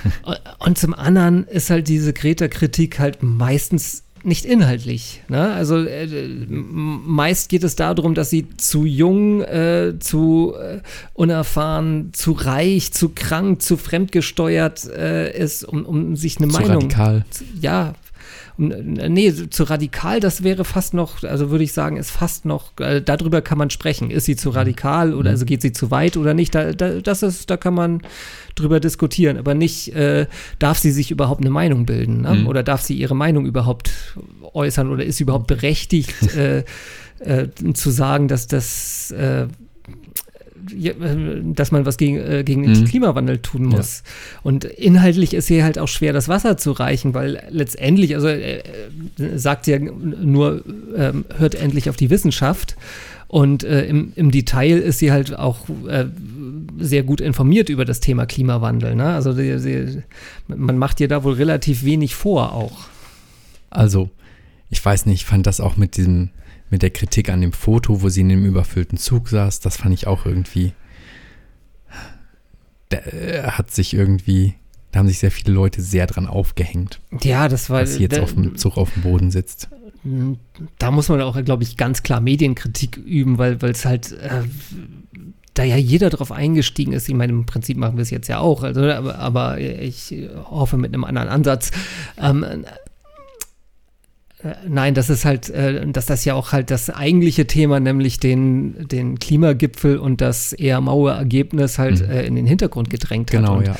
[0.59, 5.23] Und zum anderen ist halt diese Greta-Kritik halt meistens nicht inhaltlich.
[5.29, 5.53] Ne?
[5.53, 6.07] Also äh,
[6.49, 10.81] meist geht es darum, dass sie zu jung, äh, zu äh,
[11.15, 16.83] unerfahren, zu reich, zu krank, zu fremdgesteuert äh, ist, um, um sich eine zu Meinung.
[16.83, 17.25] Radikal.
[17.61, 17.95] Ja,
[18.61, 23.01] Nee, zu radikal, das wäre fast noch, also würde ich sagen, ist fast noch, äh,
[23.01, 24.11] darüber kann man sprechen.
[24.11, 24.57] Ist sie zu mhm.
[24.57, 25.35] radikal oder mhm.
[25.35, 26.57] also geht sie zu weit oder nicht?
[26.57, 28.03] Da, da, das ist, da kann man
[28.57, 30.27] drüber diskutieren, aber nicht, äh,
[30.59, 32.35] darf sie sich überhaupt eine Meinung bilden ne?
[32.35, 32.47] mhm.
[32.49, 33.93] oder darf sie ihre Meinung überhaupt
[34.53, 36.65] äußern oder ist sie überhaupt berechtigt äh,
[37.21, 39.47] äh, zu sagen, dass das äh,
[41.55, 42.85] dass man was gegen, äh, gegen den mhm.
[42.85, 44.03] Klimawandel tun muss.
[44.05, 44.41] Ja.
[44.43, 48.63] Und inhaltlich ist hier halt auch schwer, das Wasser zu reichen, weil letztendlich, also äh,
[49.37, 50.65] sagt sie ja nur,
[50.97, 52.77] äh, hört endlich auf die Wissenschaft.
[53.29, 56.07] Und äh, im, im, Detail ist sie halt auch äh,
[56.79, 58.95] sehr gut informiert über das Thema Klimawandel.
[58.95, 59.05] Ne?
[59.05, 60.03] Also die, die,
[60.49, 62.87] man macht ihr da wohl relativ wenig vor auch.
[63.69, 64.09] Also,
[64.71, 66.31] ich weiß nicht, ich fand das auch mit diesem
[66.71, 69.95] mit der Kritik an dem Foto, wo sie in dem überfüllten Zug saß, das fand
[69.95, 70.73] ich auch irgendwie.
[72.91, 74.55] Der hat sich irgendwie,
[74.93, 77.01] da haben sich sehr viele Leute sehr dran aufgehängt.
[77.23, 77.81] Ja, das war.
[77.81, 79.69] Dass sie jetzt der, auf dem Zug auf dem Boden sitzt.
[80.79, 84.13] Da muss man auch, glaube ich, ganz klar Medienkritik üben, weil es halt.
[84.13, 84.45] Äh,
[85.55, 88.39] da ja jeder drauf eingestiegen ist, ich meine, im Prinzip machen wir es jetzt ja
[88.39, 91.73] auch, also, aber, aber ich hoffe mit einem anderen Ansatz.
[92.17, 92.63] Ähm, äh,
[94.67, 98.87] nein, das ist halt, äh, dass das ja auch halt das eigentliche Thema, nämlich den,
[98.89, 102.11] den Klimagipfel und das eher maue Ergebnis halt mhm.
[102.11, 103.65] äh, in den Hintergrund gedrängt genau, hat.
[103.65, 103.77] Genau,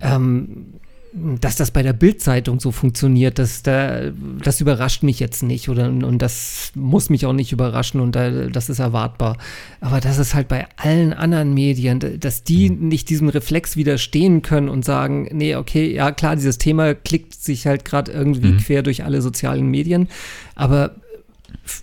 [0.00, 0.16] ja.
[0.16, 0.74] Ähm,
[1.14, 4.10] dass das bei der Bildzeitung so funktioniert, das, da,
[4.42, 8.48] das überrascht mich jetzt nicht oder und das muss mich auch nicht überraschen und da,
[8.48, 9.36] das ist erwartbar.
[9.80, 12.88] Aber das ist halt bei allen anderen Medien, dass die mhm.
[12.88, 17.66] nicht diesem Reflex widerstehen können und sagen, nee, okay, ja klar, dieses Thema klickt sich
[17.66, 18.58] halt gerade irgendwie mhm.
[18.58, 20.08] quer durch alle sozialen Medien,
[20.54, 20.94] aber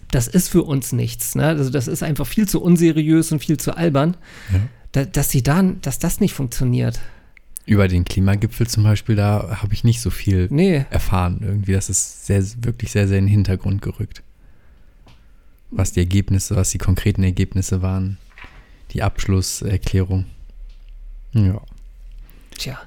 [0.09, 1.35] das ist für uns nichts.
[1.35, 1.45] Ne?
[1.45, 4.17] Also das ist einfach viel zu unseriös und viel zu albern,
[4.51, 4.59] ja.
[4.91, 6.99] da, dass sie dann, dass das nicht funktioniert.
[7.69, 10.86] Über den Klimagipfel zum Beispiel, da habe ich nicht so viel nee.
[10.89, 11.39] erfahren.
[11.41, 14.23] Irgendwie, das ist sehr, wirklich sehr, sehr in den Hintergrund gerückt.
[15.69, 18.17] Was die Ergebnisse, was die konkreten Ergebnisse waren,
[18.91, 20.25] die Abschlusserklärung.
[21.34, 21.62] Ja.
[22.58, 22.79] Tja,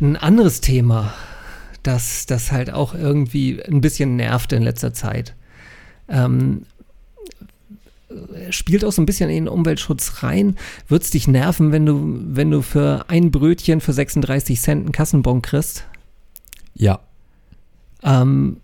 [0.00, 1.14] ein anderes Thema,
[1.84, 5.36] das, das halt auch irgendwie ein bisschen nervt in letzter Zeit.
[6.08, 6.66] Ähm,
[8.50, 10.56] spielt auch so ein bisschen in den Umweltschutz rein.
[10.88, 14.92] Wird es dich nerven, wenn du, wenn du für ein Brötchen für 36 Cent einen
[14.92, 15.84] Kassenbon kriegst?
[16.74, 17.00] Ja.
[18.02, 18.58] Ähm,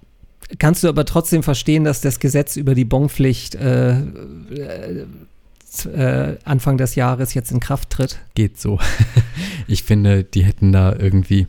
[0.58, 5.06] kannst du aber trotzdem verstehen, dass das Gesetz über die Bonpflicht äh, äh,
[5.84, 8.20] äh, Anfang des Jahres jetzt in Kraft tritt?
[8.34, 8.78] Geht so.
[9.66, 11.46] ich finde, die hätten da irgendwie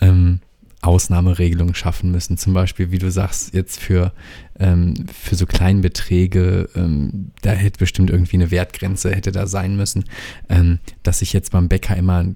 [0.00, 0.40] ähm,
[0.82, 2.38] Ausnahmeregelungen schaffen müssen.
[2.38, 4.12] Zum Beispiel, wie du sagst, jetzt für,
[4.58, 9.76] ähm, für so kleine Beträge, ähm, da hätte bestimmt irgendwie eine Wertgrenze, hätte da sein
[9.76, 10.04] müssen,
[10.48, 12.26] ähm, dass ich jetzt beim Bäcker immer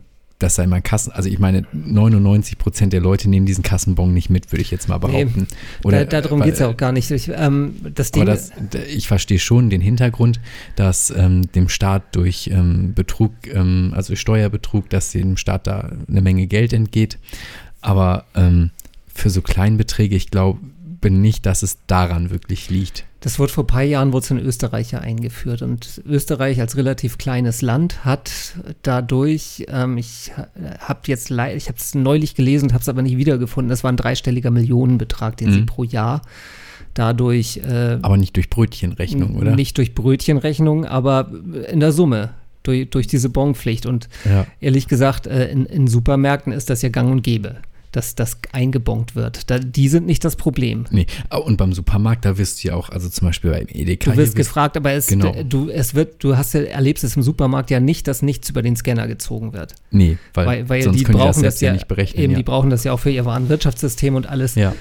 [0.40, 4.31] dass da immer Kassen, also ich meine, 99 Prozent der Leute nehmen diesen Kassenbon nicht
[4.31, 5.46] mit, würde ich jetzt mal behaupten.
[5.50, 7.11] Nee, Oder, da, darum geht es ja auch gar nicht.
[7.11, 8.50] Ich, ähm, das Ding das,
[8.88, 10.40] ich verstehe schon den Hintergrund,
[10.76, 16.22] dass ähm, dem Staat durch ähm, Betrug, ähm, also Steuerbetrug, dass dem Staat da eine
[16.22, 17.18] Menge Geld entgeht.
[17.80, 18.70] Aber ähm,
[19.12, 20.58] für so Kleinbeträge, ich glaube
[21.08, 23.04] nicht, dass es daran wirklich liegt.
[23.20, 26.76] Das wurde vor ein paar Jahren wurde es in Österreich ja eingeführt und Österreich als
[26.76, 28.30] relativ kleines Land hat
[28.82, 30.32] dadurch, ähm, ich
[30.78, 33.68] habe jetzt, ich habe es neulich gelesen und habe es aber nicht wiedergefunden.
[33.68, 35.52] Das war ein dreistelliger Millionenbetrag, den mhm.
[35.52, 36.22] sie pro Jahr
[36.94, 37.58] dadurch.
[37.58, 39.54] Äh, aber nicht durch Brötchenrechnung, oder?
[39.54, 41.30] Nicht durch Brötchenrechnung, aber
[41.70, 42.30] in der Summe.
[42.62, 43.86] Durch, durch diese Bonpflicht.
[43.86, 44.46] Und ja.
[44.60, 47.56] ehrlich gesagt, äh, in, in Supermärkten ist das ja gang und gäbe
[47.92, 49.50] dass das eingebongt wird.
[49.50, 50.85] Da, die sind nicht das Problem.
[50.90, 54.12] Nee, und beim Supermarkt, da wirst du ja auch, also zum Beispiel beim Edeka.
[54.12, 55.35] Du wirst gefragt, aber es, genau.
[55.42, 58.62] du, es wird, du hast ja, erlebst es im Supermarkt ja nicht, dass nichts über
[58.62, 59.74] den Scanner gezogen wird.
[59.90, 62.22] Nee, weil, weil, weil sonst die brauchen das, das ja, nicht berechnen.
[62.22, 62.38] Eben, ja.
[62.38, 64.55] die brauchen das ja auch für ihr Warenwirtschaftssystem und alles.
[64.55, 64.74] Ja.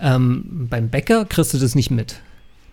[0.00, 2.20] Ähm, beim Bäcker kriegst du das nicht mit.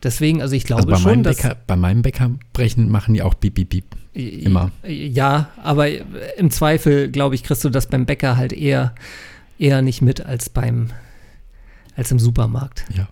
[0.03, 3.21] Deswegen, also ich glaube also bei schon, dass Bäcker, bei meinem Bäcker brechen machen die
[3.21, 3.85] auch Bip, Bip, Bip.
[4.13, 4.71] Immer.
[4.85, 5.87] Ja, aber
[6.37, 8.95] im Zweifel, glaube ich, kriegst du das beim Bäcker halt eher
[9.61, 10.91] eher nicht mit als beim
[11.95, 12.85] als im Supermarkt.
[12.95, 13.07] Ja.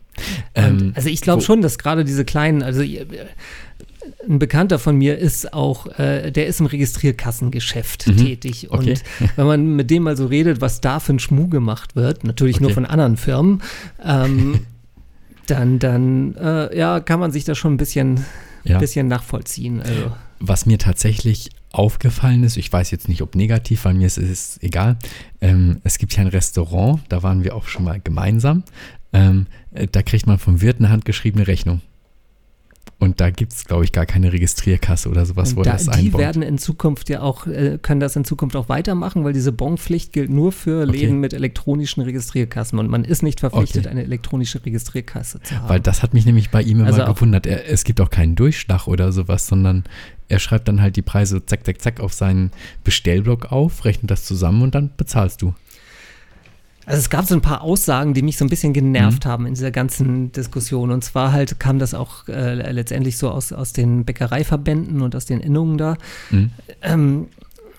[0.55, 3.05] Ähm, also ich glaube schon, dass gerade diese kleinen, also äh,
[4.27, 8.17] ein Bekannter von mir ist auch, äh, der ist im Registrierkassengeschäft mhm.
[8.17, 8.67] tätig.
[8.69, 8.91] Okay.
[8.91, 9.03] Und
[9.35, 12.55] wenn man mit dem mal so redet, was da für ein Schmuh gemacht wird, natürlich
[12.55, 12.63] okay.
[12.63, 13.61] nur von anderen Firmen,
[14.03, 14.61] ähm,
[15.47, 18.25] dann, dann äh, ja, kann man sich da schon ein bisschen,
[18.63, 18.79] ja.
[18.79, 19.81] bisschen nachvollziehen.
[19.81, 20.11] Also.
[20.39, 24.57] Was mir tatsächlich aufgefallen ist, ich weiß jetzt nicht, ob negativ, weil mir ist es
[24.61, 24.97] egal.
[25.41, 28.63] Ähm, es gibt ja ein Restaurant, da waren wir auch schon mal gemeinsam.
[29.13, 31.81] Ähm, äh, da kriegt man vom Wirt eine handgeschriebene Rechnung.
[33.19, 36.05] Da gibt es, glaube ich, gar keine Registrierkasse oder sowas, wo da, das einbaut.
[36.05, 39.51] Die werden in Zukunft ja auch, äh, können das in Zukunft auch weitermachen, weil diese
[39.51, 40.97] Bonpflicht gilt nur für okay.
[40.99, 43.89] Läden mit elektronischen Registrierkassen und man ist nicht verpflichtet, okay.
[43.89, 45.67] eine elektronische Registrierkasse zu haben.
[45.67, 47.45] Weil das hat mich nämlich bei ihm immer also gewundert.
[47.45, 49.83] Er, es gibt auch keinen Durchschlag oder sowas, sondern
[50.29, 52.51] er schreibt dann halt die Preise zack, zack, zack auf seinen
[52.85, 55.53] Bestellblock auf, rechnet das zusammen und dann bezahlst du.
[56.89, 59.29] Also es gab so ein paar Aussagen, die mich so ein bisschen genervt mhm.
[59.29, 60.89] haben in dieser ganzen Diskussion.
[60.89, 65.27] Und zwar halt kam das auch äh, letztendlich so aus, aus den Bäckereiverbänden und aus
[65.27, 65.97] den Innungen da,
[66.31, 66.49] mhm.
[66.81, 67.27] ähm,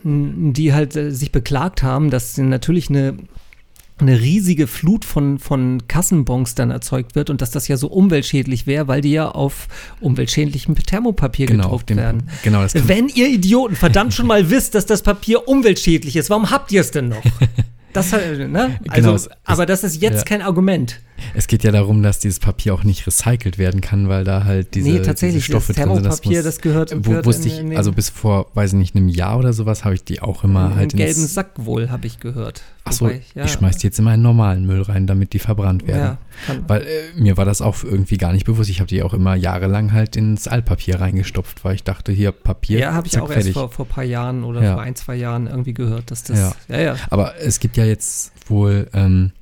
[0.04, 3.16] die halt äh, sich beklagt haben, dass natürlich eine
[3.98, 8.66] eine riesige Flut von, von Kassenbons dann erzeugt wird und dass das ja so umweltschädlich
[8.66, 9.68] wäre, weil die ja auf
[10.00, 12.22] umweltschädlichem Thermopapier genau, gedruckt dem, werden.
[12.42, 16.72] Genau, Wenn ihr Idioten verdammt schon mal wisst, dass das Papier umweltschädlich ist, warum habt
[16.72, 17.22] ihr es denn noch?
[17.92, 18.78] Das, ne?
[18.94, 20.22] Genau, also, genau, aber das ist jetzt ja.
[20.24, 21.00] kein Argument.
[21.34, 24.74] Es geht ja darum, dass dieses Papier auch nicht recycelt werden kann, weil da halt
[24.74, 26.06] diese, nee, tatsächlich, diese Stoffe drin sind.
[26.06, 28.96] Das, muss, das gehört, wo, wusste ich, in, in also bis vor, weiß ich nicht,
[28.96, 32.06] einem Jahr oder sowas habe ich die auch immer halt in gelben Sack wohl, habe
[32.06, 32.62] ich gehört.
[32.90, 33.44] Achso, ja.
[33.44, 36.18] ich schmeiß die jetzt in normalen Müll rein, damit die verbrannt werden.
[36.48, 38.70] Ja, weil äh, mir war das auch irgendwie gar nicht bewusst.
[38.70, 42.78] Ich habe die auch immer jahrelang halt ins Altpapier reingestopft, weil ich dachte, hier Papier.
[42.78, 43.46] Ja, habe ich auch fertig.
[43.46, 44.74] erst vor, vor ein paar Jahren oder ja.
[44.74, 46.38] vor ein, zwei Jahren irgendwie gehört, dass das.
[46.68, 46.76] Ja.
[46.76, 46.96] ja, ja.
[47.10, 49.32] Aber es gibt ja jetzt wohl ähm,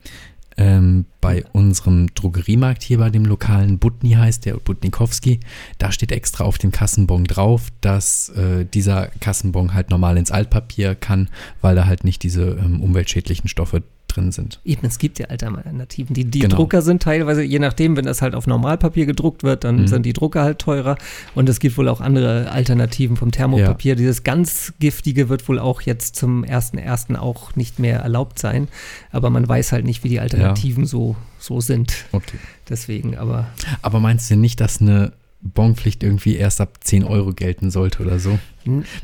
[0.58, 5.40] ähm, bei unserem Drogeriemarkt hier bei dem lokalen Butni heißt der Butnikowski,
[5.78, 10.96] da steht extra auf dem Kassenbon drauf, dass äh, dieser Kassenbon halt normal ins Altpapier
[10.96, 11.28] kann,
[11.60, 14.60] weil da halt nicht diese ähm, umweltschädlichen Stoffe drin sind.
[14.64, 16.14] Eben, es gibt ja Alternativen.
[16.14, 16.56] Die, die genau.
[16.56, 19.86] Drucker sind teilweise, je nachdem, wenn das halt auf Normalpapier gedruckt wird, dann mhm.
[19.86, 20.96] sind die Drucker halt teurer.
[21.34, 23.92] Und es gibt wohl auch andere Alternativen vom Thermopapier.
[23.92, 23.96] Ja.
[23.96, 27.16] Dieses ganz giftige wird wohl auch jetzt zum 1.1.
[27.16, 28.68] auch nicht mehr erlaubt sein.
[29.12, 30.88] Aber man weiß halt nicht, wie die Alternativen ja.
[30.88, 32.06] so, so sind.
[32.12, 32.38] Okay.
[32.68, 33.46] Deswegen, aber.
[33.82, 38.18] Aber meinst du nicht, dass eine Bonpflicht irgendwie erst ab 10 Euro gelten sollte oder
[38.18, 38.38] so.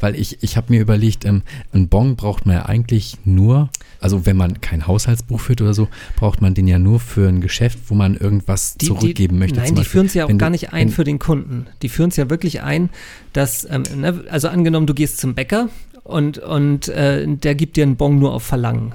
[0.00, 3.70] Weil ich, ich habe mir überlegt, ähm, ein Bon braucht man ja eigentlich nur,
[4.04, 7.40] also wenn man kein Haushaltsbuch führt oder so, braucht man den ja nur für ein
[7.40, 9.60] Geschäft, wo man irgendwas die, zurückgeben die, möchte.
[9.60, 11.68] Nein, die führen es ja auch gar nicht ein für den Kunden.
[11.80, 12.90] Die führen es ja wirklich ein,
[13.32, 15.70] dass, ähm, ne, also angenommen, du gehst zum Bäcker
[16.02, 18.92] und, und äh, der gibt dir einen Bon nur auf Verlangen.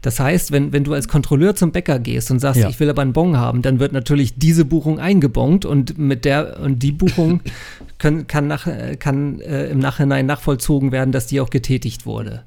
[0.00, 2.70] Das heißt, wenn, wenn du als Kontrolleur zum Bäcker gehst und sagst, ja.
[2.70, 6.60] ich will aber einen Bon haben, dann wird natürlich diese Buchung eingebongt und mit der
[6.60, 7.42] und die Buchung
[7.98, 8.66] können, kann, nach,
[8.98, 12.44] kann äh, im Nachhinein nachvollzogen werden, dass die auch getätigt wurde.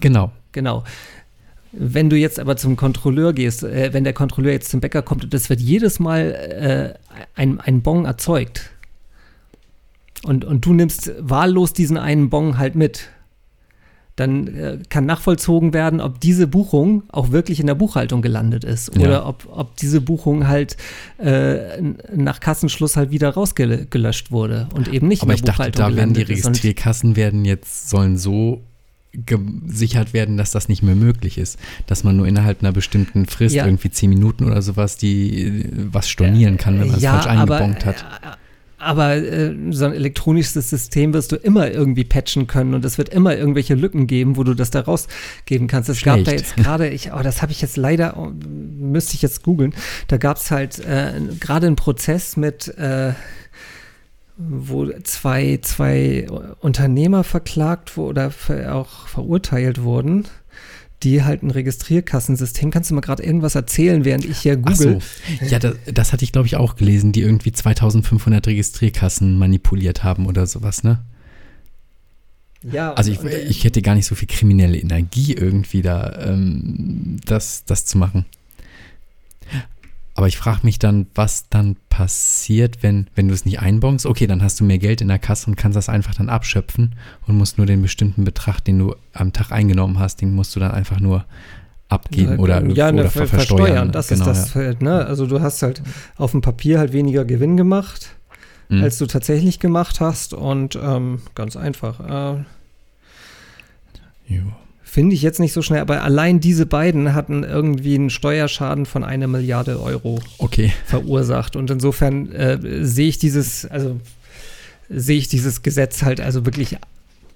[0.00, 0.30] Genau.
[0.52, 0.84] Genau.
[1.72, 5.22] Wenn du jetzt aber zum Kontrolleur gehst, äh, wenn der Kontrolleur jetzt zum Bäcker kommt
[5.24, 8.70] und es wird jedes Mal äh, ein, ein Bon erzeugt
[10.24, 13.08] und, und du nimmst wahllos diesen einen Bon halt mit,
[14.16, 18.94] dann äh, kann nachvollzogen werden, ob diese Buchung auch wirklich in der Buchhaltung gelandet ist
[18.96, 19.26] oder Ja.
[19.26, 20.76] ob, ob diese Buchung halt
[21.18, 21.80] äh,
[22.14, 25.90] nach Kassenschluss halt wieder rausgelöscht wurde und eben nicht Aber in ich der dachte, Buchhaltung
[25.92, 26.44] da werden die gelandet ist.
[26.46, 28.60] Und- Registrierkassen werden jetzt, sollen so
[29.12, 31.58] gesichert werden, dass das nicht mehr möglich ist.
[31.86, 33.64] Dass man nur innerhalb einer bestimmten Frist, Ja.
[33.64, 37.84] irgendwie zehn Minuten oder sowas, die was stornieren kann, wenn man es ja, falsch eingebongt
[37.84, 38.02] hat.
[38.22, 38.26] äh,
[38.78, 43.08] Aber äh, so ein elektronisches System wirst du immer irgendwie patchen können und es wird
[43.10, 45.88] immer irgendwelche Lücken geben, wo du das da rausgeben kannst.
[45.90, 46.38] Es gab da Schlecht.
[46.46, 48.30] jetzt gerade, ich, oh, das habe ich jetzt leider, oh,
[48.78, 49.74] müsste ich jetzt googeln,
[50.08, 53.12] da gab es halt äh, gerade einen Prozess mit, äh,
[54.48, 56.26] wo zwei, zwei
[56.60, 58.32] Unternehmer verklagt oder
[58.70, 60.26] auch verurteilt wurden.
[61.02, 62.70] Die halt ein Registrierkassensystem.
[62.70, 65.00] Kannst du mal gerade irgendwas erzählen, während ich hier Ach google?
[65.00, 65.46] so.
[65.46, 70.26] Ja, das, das hatte ich, glaube ich, auch gelesen, die irgendwie 2500 Registrierkassen manipuliert haben
[70.26, 71.00] oder sowas, ne?
[72.62, 77.18] Ja, Also ich, äh, ich hätte gar nicht so viel kriminelle Energie irgendwie da, ähm,
[77.24, 78.26] das, das zu machen.
[80.14, 84.06] Aber ich frage mich dann, was dann passiert, wenn, wenn du es nicht einbonkst.
[84.06, 86.94] Okay, dann hast du mehr Geld in der Kasse und kannst das einfach dann abschöpfen
[87.26, 90.60] und musst nur den bestimmten Betrag, den du am Tag eingenommen hast, den musst du
[90.60, 91.26] dann einfach nur
[91.90, 93.58] abgeben oder, ja, ne, oder ver ver versteuern.
[93.58, 93.92] versteuern.
[93.92, 94.52] Das Genau, ist das ja.
[94.52, 95.04] Feld, ne?
[95.04, 95.82] Also du hast halt
[96.16, 98.16] auf dem Papier halt weniger Gewinn gemacht,
[98.70, 98.82] Mhm.
[98.84, 102.38] als du tatsächlich gemacht hast und ähm, ganz einfach.
[102.38, 102.44] Äh,
[104.26, 104.42] Jo.
[104.92, 109.04] Finde ich jetzt nicht so schnell, aber allein diese beiden hatten irgendwie einen Steuerschaden von
[109.04, 111.54] einer Milliarde Euro Okay, verursacht.
[111.54, 114.00] Und insofern äh, sehe ich dieses, also
[114.88, 116.76] sehe ich dieses Gesetz halt also wirklich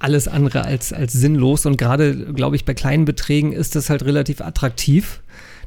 [0.00, 1.64] alles andere als, als sinnlos.
[1.64, 5.20] Und gerade, glaube ich, bei kleinen Beträgen ist das halt relativ attraktiv,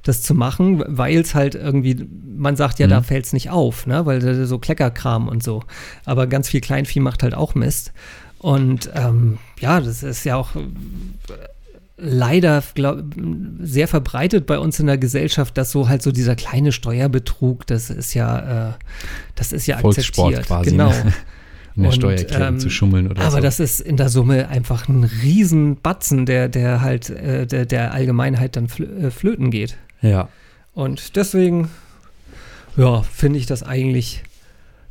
[0.03, 2.05] das zu machen, weil es halt irgendwie,
[2.37, 2.91] man sagt ja, Mhm.
[2.91, 4.05] da fällt es nicht auf, ne?
[4.05, 5.63] weil so Kleckerkram und so.
[6.03, 7.93] Aber ganz viel Kleinvieh macht halt auch Mist.
[8.39, 10.49] Und ähm, ja, das ist ja auch
[11.97, 13.03] leider glaub,
[13.59, 17.89] sehr verbreitet bei uns in der Gesellschaft, dass so halt so dieser kleine Steuerbetrug, das
[17.89, 18.73] ist ja, äh,
[19.35, 20.47] das ist ja Volkssport akzeptiert.
[20.47, 20.89] quasi, Genau.
[20.89, 21.13] ne?
[21.75, 23.39] in der Und, Steuererklärung ähm, zu schummeln oder Aber so.
[23.39, 28.55] das ist in der Summe einfach ein Riesenbatzen, der, der halt äh, der, der Allgemeinheit
[28.55, 29.77] dann flö äh, flöten geht.
[30.01, 30.27] ja.
[30.73, 31.69] Und deswegen,
[32.75, 34.23] ja, finde ich das eigentlich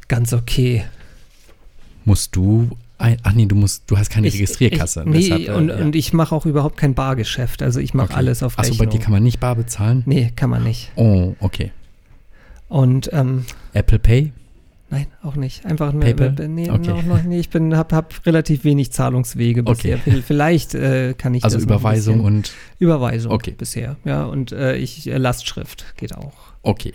[0.08, 0.84] ganz okay.
[2.04, 5.00] Musst du ein, ach nee, du musst, du hast keine Ich- Registrierkasse.
[5.00, 5.76] Ich, nee, deshalb, äh, und, ja.
[5.76, 7.62] und ich mache auch überhaupt kein Bargeschäft.
[7.62, 8.16] Also ich mache Okay.
[8.16, 8.86] alles auf Achso, Rechnung.
[8.88, 10.02] bei dir kann man nicht bar bezahlen?
[10.06, 10.90] nee, kann man nicht.
[10.96, 11.72] Oh, okay.
[12.68, 14.32] Und ähm, Apple Pay?
[14.88, 15.66] Nein, auch nicht.
[15.66, 16.48] Einfach nur, PayPal?
[16.48, 17.02] nee, Okay.
[17.02, 17.40] noch, nicht.
[17.40, 19.98] Ich bin, hab, hab relativ wenig Zahlungswege Okay.
[20.04, 20.22] bisher.
[20.22, 23.54] Vielleicht äh, kann ich Also das Überweisung und Überweisung Okay.
[23.58, 23.96] bisher.
[24.04, 26.32] Ja, und äh, ich äh, Lastschrift geht auch.
[26.62, 26.92] okay.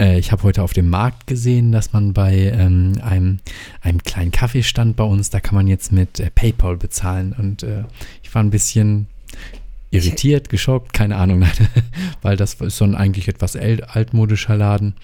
[0.00, 3.38] Äh, ich habe heute auf dem Markt gesehen, dass man bei ähm, einem,
[3.80, 7.34] einem kleinen Kaffeestand bei uns, da kann man jetzt mit äh, PayPal bezahlen.
[7.36, 7.84] Und äh,
[8.22, 9.06] ich war ein bisschen
[9.90, 11.44] irritiert, geschockt, keine Ahnung,
[12.22, 14.94] weil das ist so ein eigentlich etwas altmodischer Laden.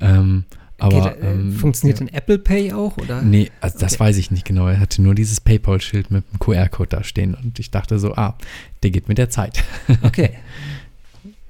[0.00, 0.44] Ähm,
[0.78, 2.06] aber geht, äh, ähm, funktioniert ja.
[2.06, 2.96] denn Apple Pay auch?
[2.98, 3.22] Oder?
[3.22, 4.04] Nee, also das Okay.
[4.04, 4.68] weiß ich nicht genau.
[4.68, 8.36] Er hatte nur dieses PayPal-Schild mit dem QR-Code da stehen und ich dachte so, ah,
[8.82, 9.64] der geht mit der Zeit.
[10.02, 10.30] Okay.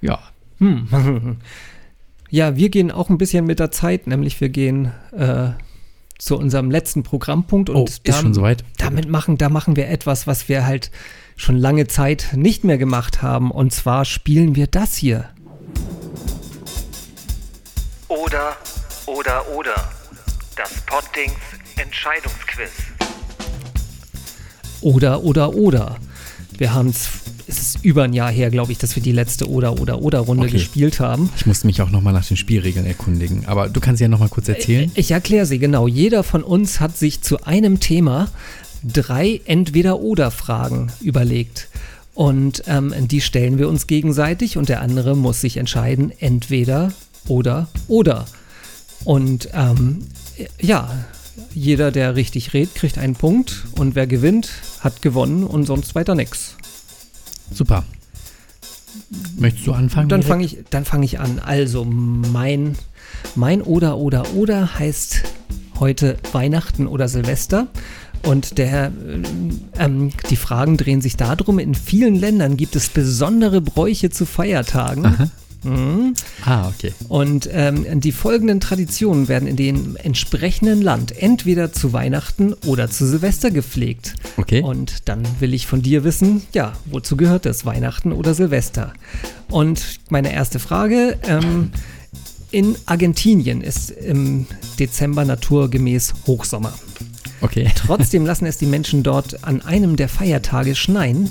[0.03, 0.21] Ja,
[0.59, 0.87] Hm.
[2.31, 5.51] Ja, wir gehen auch ein bisschen mit der Zeit, nämlich wir gehen äh,
[6.19, 8.65] zu unserem letzten Programmpunkt und oh, ist da- schon soweit.
[8.79, 10.91] damit machen, da machen wir etwas, was wir halt
[11.37, 13.51] schon lange Zeit nicht mehr gemacht haben.
[13.51, 15.29] Und zwar spielen wir das hier.
[18.09, 18.57] Oder,
[19.07, 19.75] oder, oder.
[20.57, 21.35] Das Poddings
[21.77, 22.71] Entscheidungsquiz.
[24.81, 25.97] Oder, oder, oder.
[26.57, 27.09] Wir haben es,
[27.49, 30.19] es ist über ein Jahr her, glaube ich, dass wir die letzte Oder, oder, oder
[30.21, 30.53] Runde Okay.
[30.55, 31.31] gespielt haben.
[31.37, 33.47] Ich musste mich auch nochmal nach den Spielregeln erkundigen.
[33.47, 34.91] Aber du kannst ja nochmal kurz erzählen.
[34.95, 35.87] Ich erkläre sie genau.
[35.87, 38.29] Jeder von uns hat sich zu einem Thema
[38.83, 41.69] drei Entweder-Oder-Fragen überlegt.
[42.15, 46.93] Und ähm, die stellen wir uns gegenseitig und der andere muss sich entscheiden, entweder
[47.29, 48.27] oder oder.
[49.05, 50.07] Und ähm,
[50.61, 50.91] ja,
[51.55, 54.49] jeder, der richtig redet, kriegt einen Punkt und wer gewinnt,
[54.81, 56.57] hat gewonnen und sonst weiter nichts.
[57.53, 57.85] Super.
[59.38, 60.09] Möchtest du anfangen?
[60.09, 61.38] Dann fange ich, dann fang ich an.
[61.38, 62.77] Also mein,
[63.35, 65.23] mein oder oder oder heißt
[65.79, 67.69] heute Weihnachten oder Silvester.
[68.23, 68.90] Und der,
[69.79, 75.07] ähm, die Fragen drehen sich darum, in vielen Ländern gibt es besondere Bräuche zu Feiertagen.
[75.07, 75.31] Aha.
[75.67, 76.14] Mhm.
[76.44, 76.92] Ah, okay.
[77.08, 83.06] Und ähm, die folgenden Traditionen werden in dem entsprechenden Land entweder zu Weihnachten oder zu
[83.06, 84.14] Silvester gepflegt.
[84.37, 84.62] Okay.
[84.62, 88.92] Und dann will ich von dir wissen, ja, wozu gehört das, Weihnachten oder Silvester?
[89.48, 91.71] Und meine erste Frage, ähm,
[92.50, 94.46] in Argentinien ist im
[94.79, 96.73] Dezember naturgemäß Hochsommer.
[97.40, 97.71] Okay.
[97.75, 101.31] Trotzdem lassen es die Menschen dort an einem der Feiertage schneien,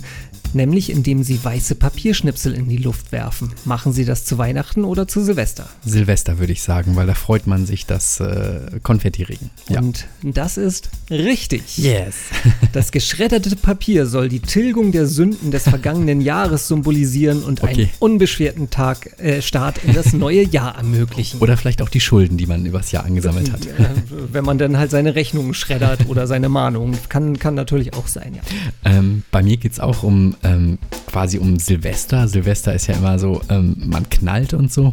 [0.54, 3.52] nämlich indem sie weiße Papierschnipsel in die Luft werfen.
[3.66, 5.68] Machen sie das zu Weihnachten oder zu Silvester?
[5.86, 9.50] Silvester würde ich sagen, weil da freut man sich, dass äh, Konfetti-Regen.
[9.70, 9.80] Ja.
[9.80, 11.78] Und das ist richtig.
[11.78, 12.16] yes.
[12.74, 17.90] Das geschredderte Papier soll die Tilgung der Sünden des vergangenen Jahres symbolisieren und einen Okay.
[18.00, 21.40] unbeschwerten Tag, äh, Start in das neue Jahr ermöglichen.
[21.40, 23.62] Oder vielleicht auch die Schulden, die man übers Jahr angesammelt hat.
[24.32, 26.98] Wenn man dann halt seine Rechnungen schreddert oder seine Mahnungen.
[27.10, 28.42] Kann, kann natürlich auch sein, ja.
[28.84, 30.78] Ähm, bei mir geht es auch um ähm,
[31.08, 32.28] quasi um Silvester.
[32.28, 34.92] Silvester ist ja immer so, ähm, man knallt und so.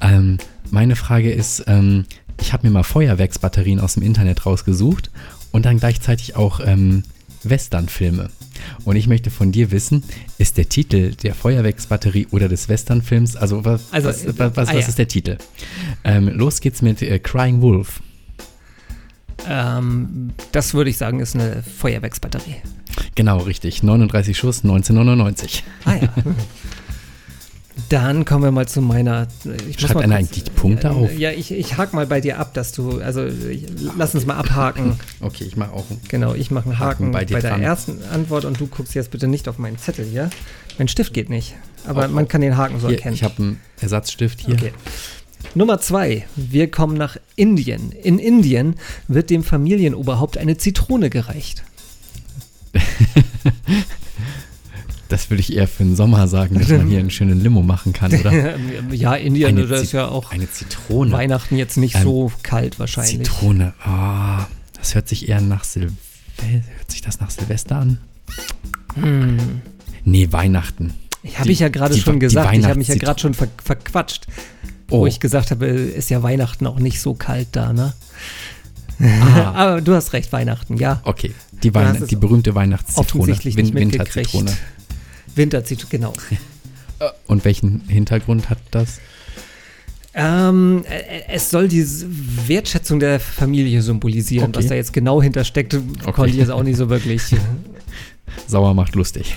[0.00, 0.38] Ähm,
[0.70, 2.04] meine Frage ist, ähm,
[2.40, 5.10] ich habe mir mal Feuerwerksbatterien aus dem Internet rausgesucht
[5.52, 7.04] und dann gleichzeitig auch ähm,
[7.44, 8.30] Westernfilme.
[8.84, 10.04] Und ich möchte von dir wissen,
[10.38, 14.72] ist der Titel der Feuerwerksbatterie oder des Westernfilms, also was, Also, was, was, was, ah,
[14.72, 14.88] was ja.
[14.88, 15.38] ist der Titel?
[16.04, 18.00] Ähm, los geht's mit äh, Crying Wolf.
[19.48, 22.56] Ähm, das würde ich sagen, ist eine Feuerwerksbatterie.
[23.14, 23.82] Genau, richtig.
[23.82, 25.64] 39 Schuss, 1999.
[25.84, 26.08] Ah ja.
[27.88, 29.28] Dann kommen wir mal zu meiner.
[29.68, 31.18] Ich Schreibt mal einer eigentlich die Punkte Ja, auf?
[31.18, 33.00] Ja, ich, ich hake mal bei dir ab, dass du.
[33.00, 33.64] Also ich,
[33.96, 34.98] lass uns mal abhaken.
[35.20, 36.00] Okay, ich mache auch einen.
[36.08, 39.10] Genau, ich mache einen Haken, Haken bei bei, der ersten Antwort und du guckst jetzt
[39.10, 40.30] bitte nicht auf meinen Zettel hier.
[40.78, 41.54] Mein Stift geht nicht.
[41.86, 43.14] Aber Auch- man kann den Haken so Hier, erkennen.
[43.14, 44.54] ich habe einen Ersatzstift hier.
[44.54, 44.72] Okay.
[45.54, 46.26] Nummer zwei.
[46.36, 47.92] Wir kommen nach Indien.
[47.92, 48.76] In Indien
[49.08, 51.62] wird dem Familienoberhaupt eine Zitrone gereicht.
[55.08, 57.92] Das würde ich eher für den Sommer sagen, dass man hier einen schönen Limo machen
[57.92, 58.32] kann, oder?
[58.92, 61.12] ja, Indien, Eine das ist ja auch Eine Zitrone.
[61.12, 63.18] Weihnachten jetzt nicht Ähm, so kalt wahrscheinlich.
[63.28, 63.74] Zitrone.
[63.84, 64.46] Ah,
[64.78, 65.98] das hört sich eher nach Silvester.
[66.48, 67.98] Hört sich das nach Silvester an?
[70.04, 70.94] Nee, Weihnachten.
[71.38, 72.56] Habe ich ja gerade schon gesagt.
[72.56, 74.26] Ich habe mich ja gerade schon ver verquatscht.
[74.88, 75.06] Wo Oh.
[75.06, 77.92] ich gesagt habe, ist ja Weihnachten auch nicht so kalt da, ne?
[79.02, 81.00] Ah, Aber du hast recht, Weihnachten, ja.
[81.04, 81.32] okay.
[81.62, 83.22] Die, Weihn die berühmte Weihnachtszitrone.
[83.22, 83.74] Offensichtlich Win.
[83.74, 84.52] Winterzitrone.
[85.34, 86.12] Winterzitrone, genau.
[87.26, 89.00] Und welchen Hintergrund hat das?
[90.14, 91.84] Ähm, äh, es soll die
[92.46, 94.50] Wertschätzung der Familie symbolisieren.
[94.50, 94.58] Okay.
[94.58, 95.76] Was da jetzt genau hintersteckt,
[96.12, 97.22] konnte ich jetzt auch nicht so wirklich.
[98.46, 99.34] Sauer macht lustig.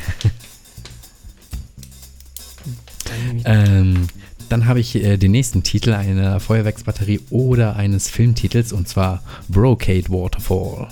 [3.46, 4.08] Ähm,
[4.50, 10.10] dann habe ich äh, den nächsten Titel einer Feuerwerksbatterie oder eines Filmtitels und zwar Brocade
[10.10, 10.88] Waterfall.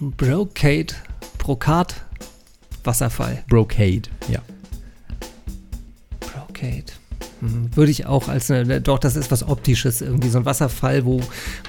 [0.00, 0.94] Brocade,
[1.38, 1.94] Brokat,
[2.84, 3.42] Wasserfall.
[3.48, 4.40] Brocade, ja.
[6.20, 6.84] Brocade.
[7.40, 11.04] Hm, Würde ich auch als eine, doch, das ist was Optisches, irgendwie so ein Wasserfall,
[11.04, 11.20] wo,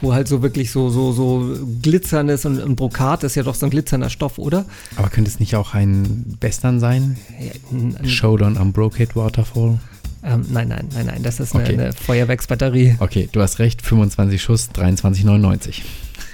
[0.02, 3.66] wo halt so wirklich so, so, so glitzerndes und ein Brokat ist ja doch so
[3.66, 4.66] ein glitzernder Stoff, oder?
[4.96, 7.18] Aber könnte es nicht auch ein Western sein?
[7.40, 9.80] Ja, ein- ein- Showdown am Brocade Waterfall?
[10.24, 11.74] Ähm, nein, nein, nein, nein, das ist eine, Okay.
[11.74, 12.96] eine Feuerwerksbatterie.
[13.00, 15.82] Okay, du hast recht, 25 Schuss, 23,99.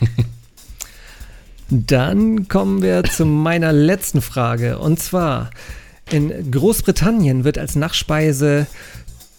[1.70, 4.78] Dann kommen wir zu meiner letzten Frage.
[4.80, 5.50] Und zwar,
[6.12, 8.68] in Großbritannien wird als Nachspeise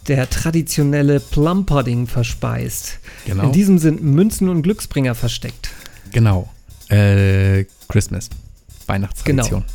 [0.09, 2.99] der traditionelle Plum Pudding verspeist.
[3.27, 3.45] Genau.
[3.45, 5.71] In diesem sind Münzen und Glücksbringer versteckt.
[6.13, 6.51] Genau.
[6.89, 8.29] Äh, Christmas.
[8.87, 9.61] Weihnachtstradition.
[9.63, 9.73] Genau.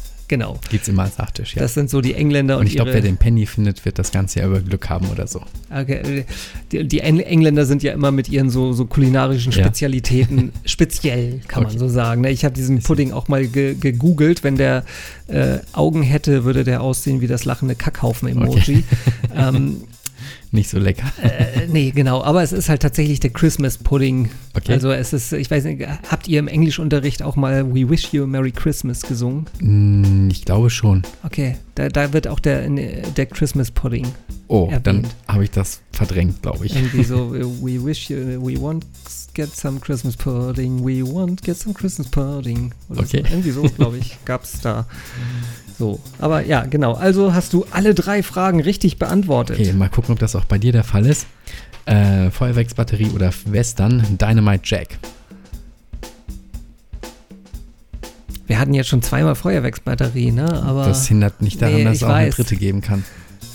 [0.69, 1.61] Gibt's immer als Nachtisch, ja.
[1.61, 4.11] Das sind so die Engländer und, und ich glaube, wer den Penny findet, wird das
[4.11, 5.41] ganze Jahr über Glück haben oder so.
[5.69, 6.25] Okay,
[6.71, 9.63] die, die Eng- Engländer sind ja immer mit ihren so, so kulinarischen Ja.
[9.63, 11.79] Spezialitäten speziell, kann man Okay.
[11.79, 12.21] so sagen.
[12.21, 12.31] ne?
[12.31, 14.43] Ich habe diesen Pudding auch mal ge gegoogelt.
[14.43, 14.83] Wenn der
[15.27, 18.83] äh, Augen hätte, würde der aussehen wie das lachende Kackhaufen-Emoji.
[19.35, 19.77] Ähm,
[20.51, 21.05] Nicht so lecker.
[21.21, 22.23] äh, nee, genau.
[22.23, 24.29] Aber es ist halt tatsächlich der Christmas Pudding.
[24.55, 24.73] Okay.
[24.73, 28.23] Also es ist, ich weiß nicht, habt ihr im Englischunterricht auch mal We Wish You
[28.23, 29.45] a Merry Christmas gesungen?
[29.59, 31.03] Mm, Ich glaube schon.
[31.23, 34.07] Okay, da, da wird auch der, der Christmas Pudding
[34.47, 34.87] Oh, Erwähnt.
[34.87, 36.75] dann habe ich das verdrängt, glaube ich.
[36.75, 38.83] Irgendwie so, äh, we wish you, we want
[39.35, 42.73] get some Christmas pudding, we want get some Christmas pudding.
[42.89, 43.21] Oder Okay.
[43.23, 43.29] so.
[43.29, 44.87] Irgendwie so, glaube ich, gab es da.
[45.79, 46.93] So, aber ja, genau.
[46.93, 49.57] Also hast du alle drei Fragen richtig beantwortet.
[49.59, 51.25] Okay, mal gucken, ob das auch bei dir der Fall ist.
[51.85, 54.99] Äh, Feuerwerksbatterie oder Western, Dynamite Jack.
[58.47, 60.51] Wir hatten jetzt schon zweimal Feuerwerksbatterie, ne?
[60.63, 62.35] Aber das hindert nicht daran, Nee, dass es auch eine weiß.
[62.35, 63.05] dritte geben kann.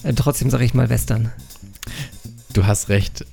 [0.02, 1.30] äh, trotzdem sage ich mal Western.
[2.52, 3.26] Du hast recht.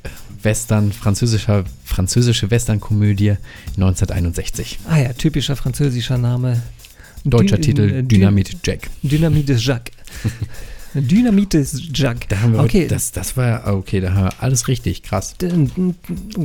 [0.44, 3.36] Western, französischer, französische Westernkomödie
[3.78, 4.80] 1961.
[4.90, 6.62] Ah ja, typischer französischer Name.
[7.24, 8.90] Deutscher Dü- Titel äh, Dü- Dynamite Jack.
[9.04, 9.92] Dynamite Jacques.
[10.94, 15.36] Da haben wir okay, das, das war okay, da haben wir alles richtig, krass.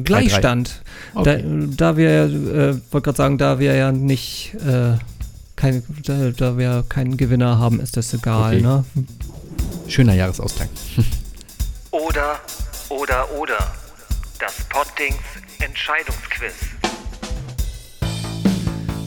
[0.04, 0.82] Gleichstand.
[1.14, 1.42] Okay.
[1.42, 4.92] Da, da wir, äh, wollte gerade sagen, da wir ja nicht, äh,
[5.56, 8.62] kein, da, da wir keinen Gewinner haben, ist das egal, Okay.
[8.62, 8.84] ne?
[9.88, 10.68] Schöner Jahresausklang.
[11.90, 12.38] Oder,
[12.88, 13.58] oder, oder.
[14.38, 15.16] Das Poddings
[15.60, 16.52] Entscheidungsquiz.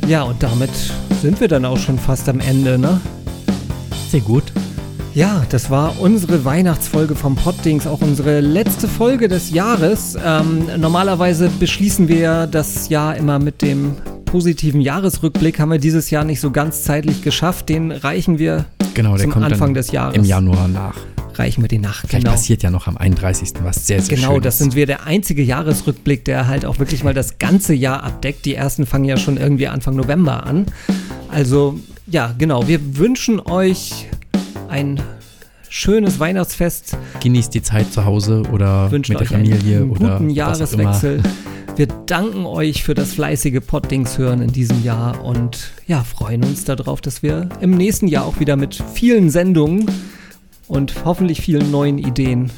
[0.10, 0.72] Ja, und damit
[1.22, 3.00] sind wir dann auch schon fast am Ende, ne?
[4.10, 4.44] Sehr gut.
[5.14, 10.18] Ja, das war unsere Weihnachtsfolge vom Poddings, auch unsere letzte Folge des Jahres.
[10.26, 15.60] Ähm, normalerweise beschließen wir das Jahr immer mit dem positiven Jahresrückblick.
[15.60, 17.70] Haben wir dieses Jahr nicht so ganz zeitlich geschafft.
[17.70, 20.16] Den reichen wir Genau, der zum kommt Anfang des Jahres.
[20.18, 20.96] im Januar nach.
[21.40, 22.02] Reichen wir den nach.
[22.02, 22.32] Vielleicht Genau.
[22.32, 23.64] passiert ja noch am 31.
[23.64, 27.04] was sehr, sehr Genau, schön das sind wir der einzige Jahresrückblick, der halt auch wirklich
[27.04, 28.46] mal das ganze Jahr abdeckt.
[28.46, 30.66] Die ersten fangen ja schon irgendwie Anfang November an.
[31.30, 32.68] Also, ja, genau.
[32.68, 34.08] Wir wünschen euch
[34.68, 35.00] ein
[35.70, 40.06] schönes Weihnachtsfest, Genießt die Zeit zu Hause oder wünschen mit der euch einen Familie guten
[40.06, 40.32] oder immer.
[40.32, 41.22] Jahreswechsel.
[41.76, 46.66] Wir danken euch für das fleißige Poddings hören in diesem Jahr und ja, freuen uns
[46.66, 49.86] darauf, dass wir im nächsten Jahr auch wieder mit vielen Sendungen
[50.70, 52.52] und hoffentlich vielen neuen Ideen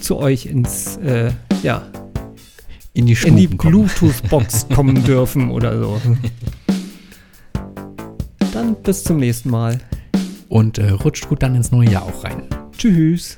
[0.00, 1.30] zu euch ins, äh,
[1.62, 1.86] ja,
[2.92, 3.46] in die in die.
[3.46, 6.00] Bluetooth-Box kommen dürfen oder so.
[8.52, 9.80] Dann bis zum nächsten Mal.
[10.48, 12.42] Und äh, rutscht gut dann ins neue Jahr auch rein.
[12.76, 13.36] Tschüss.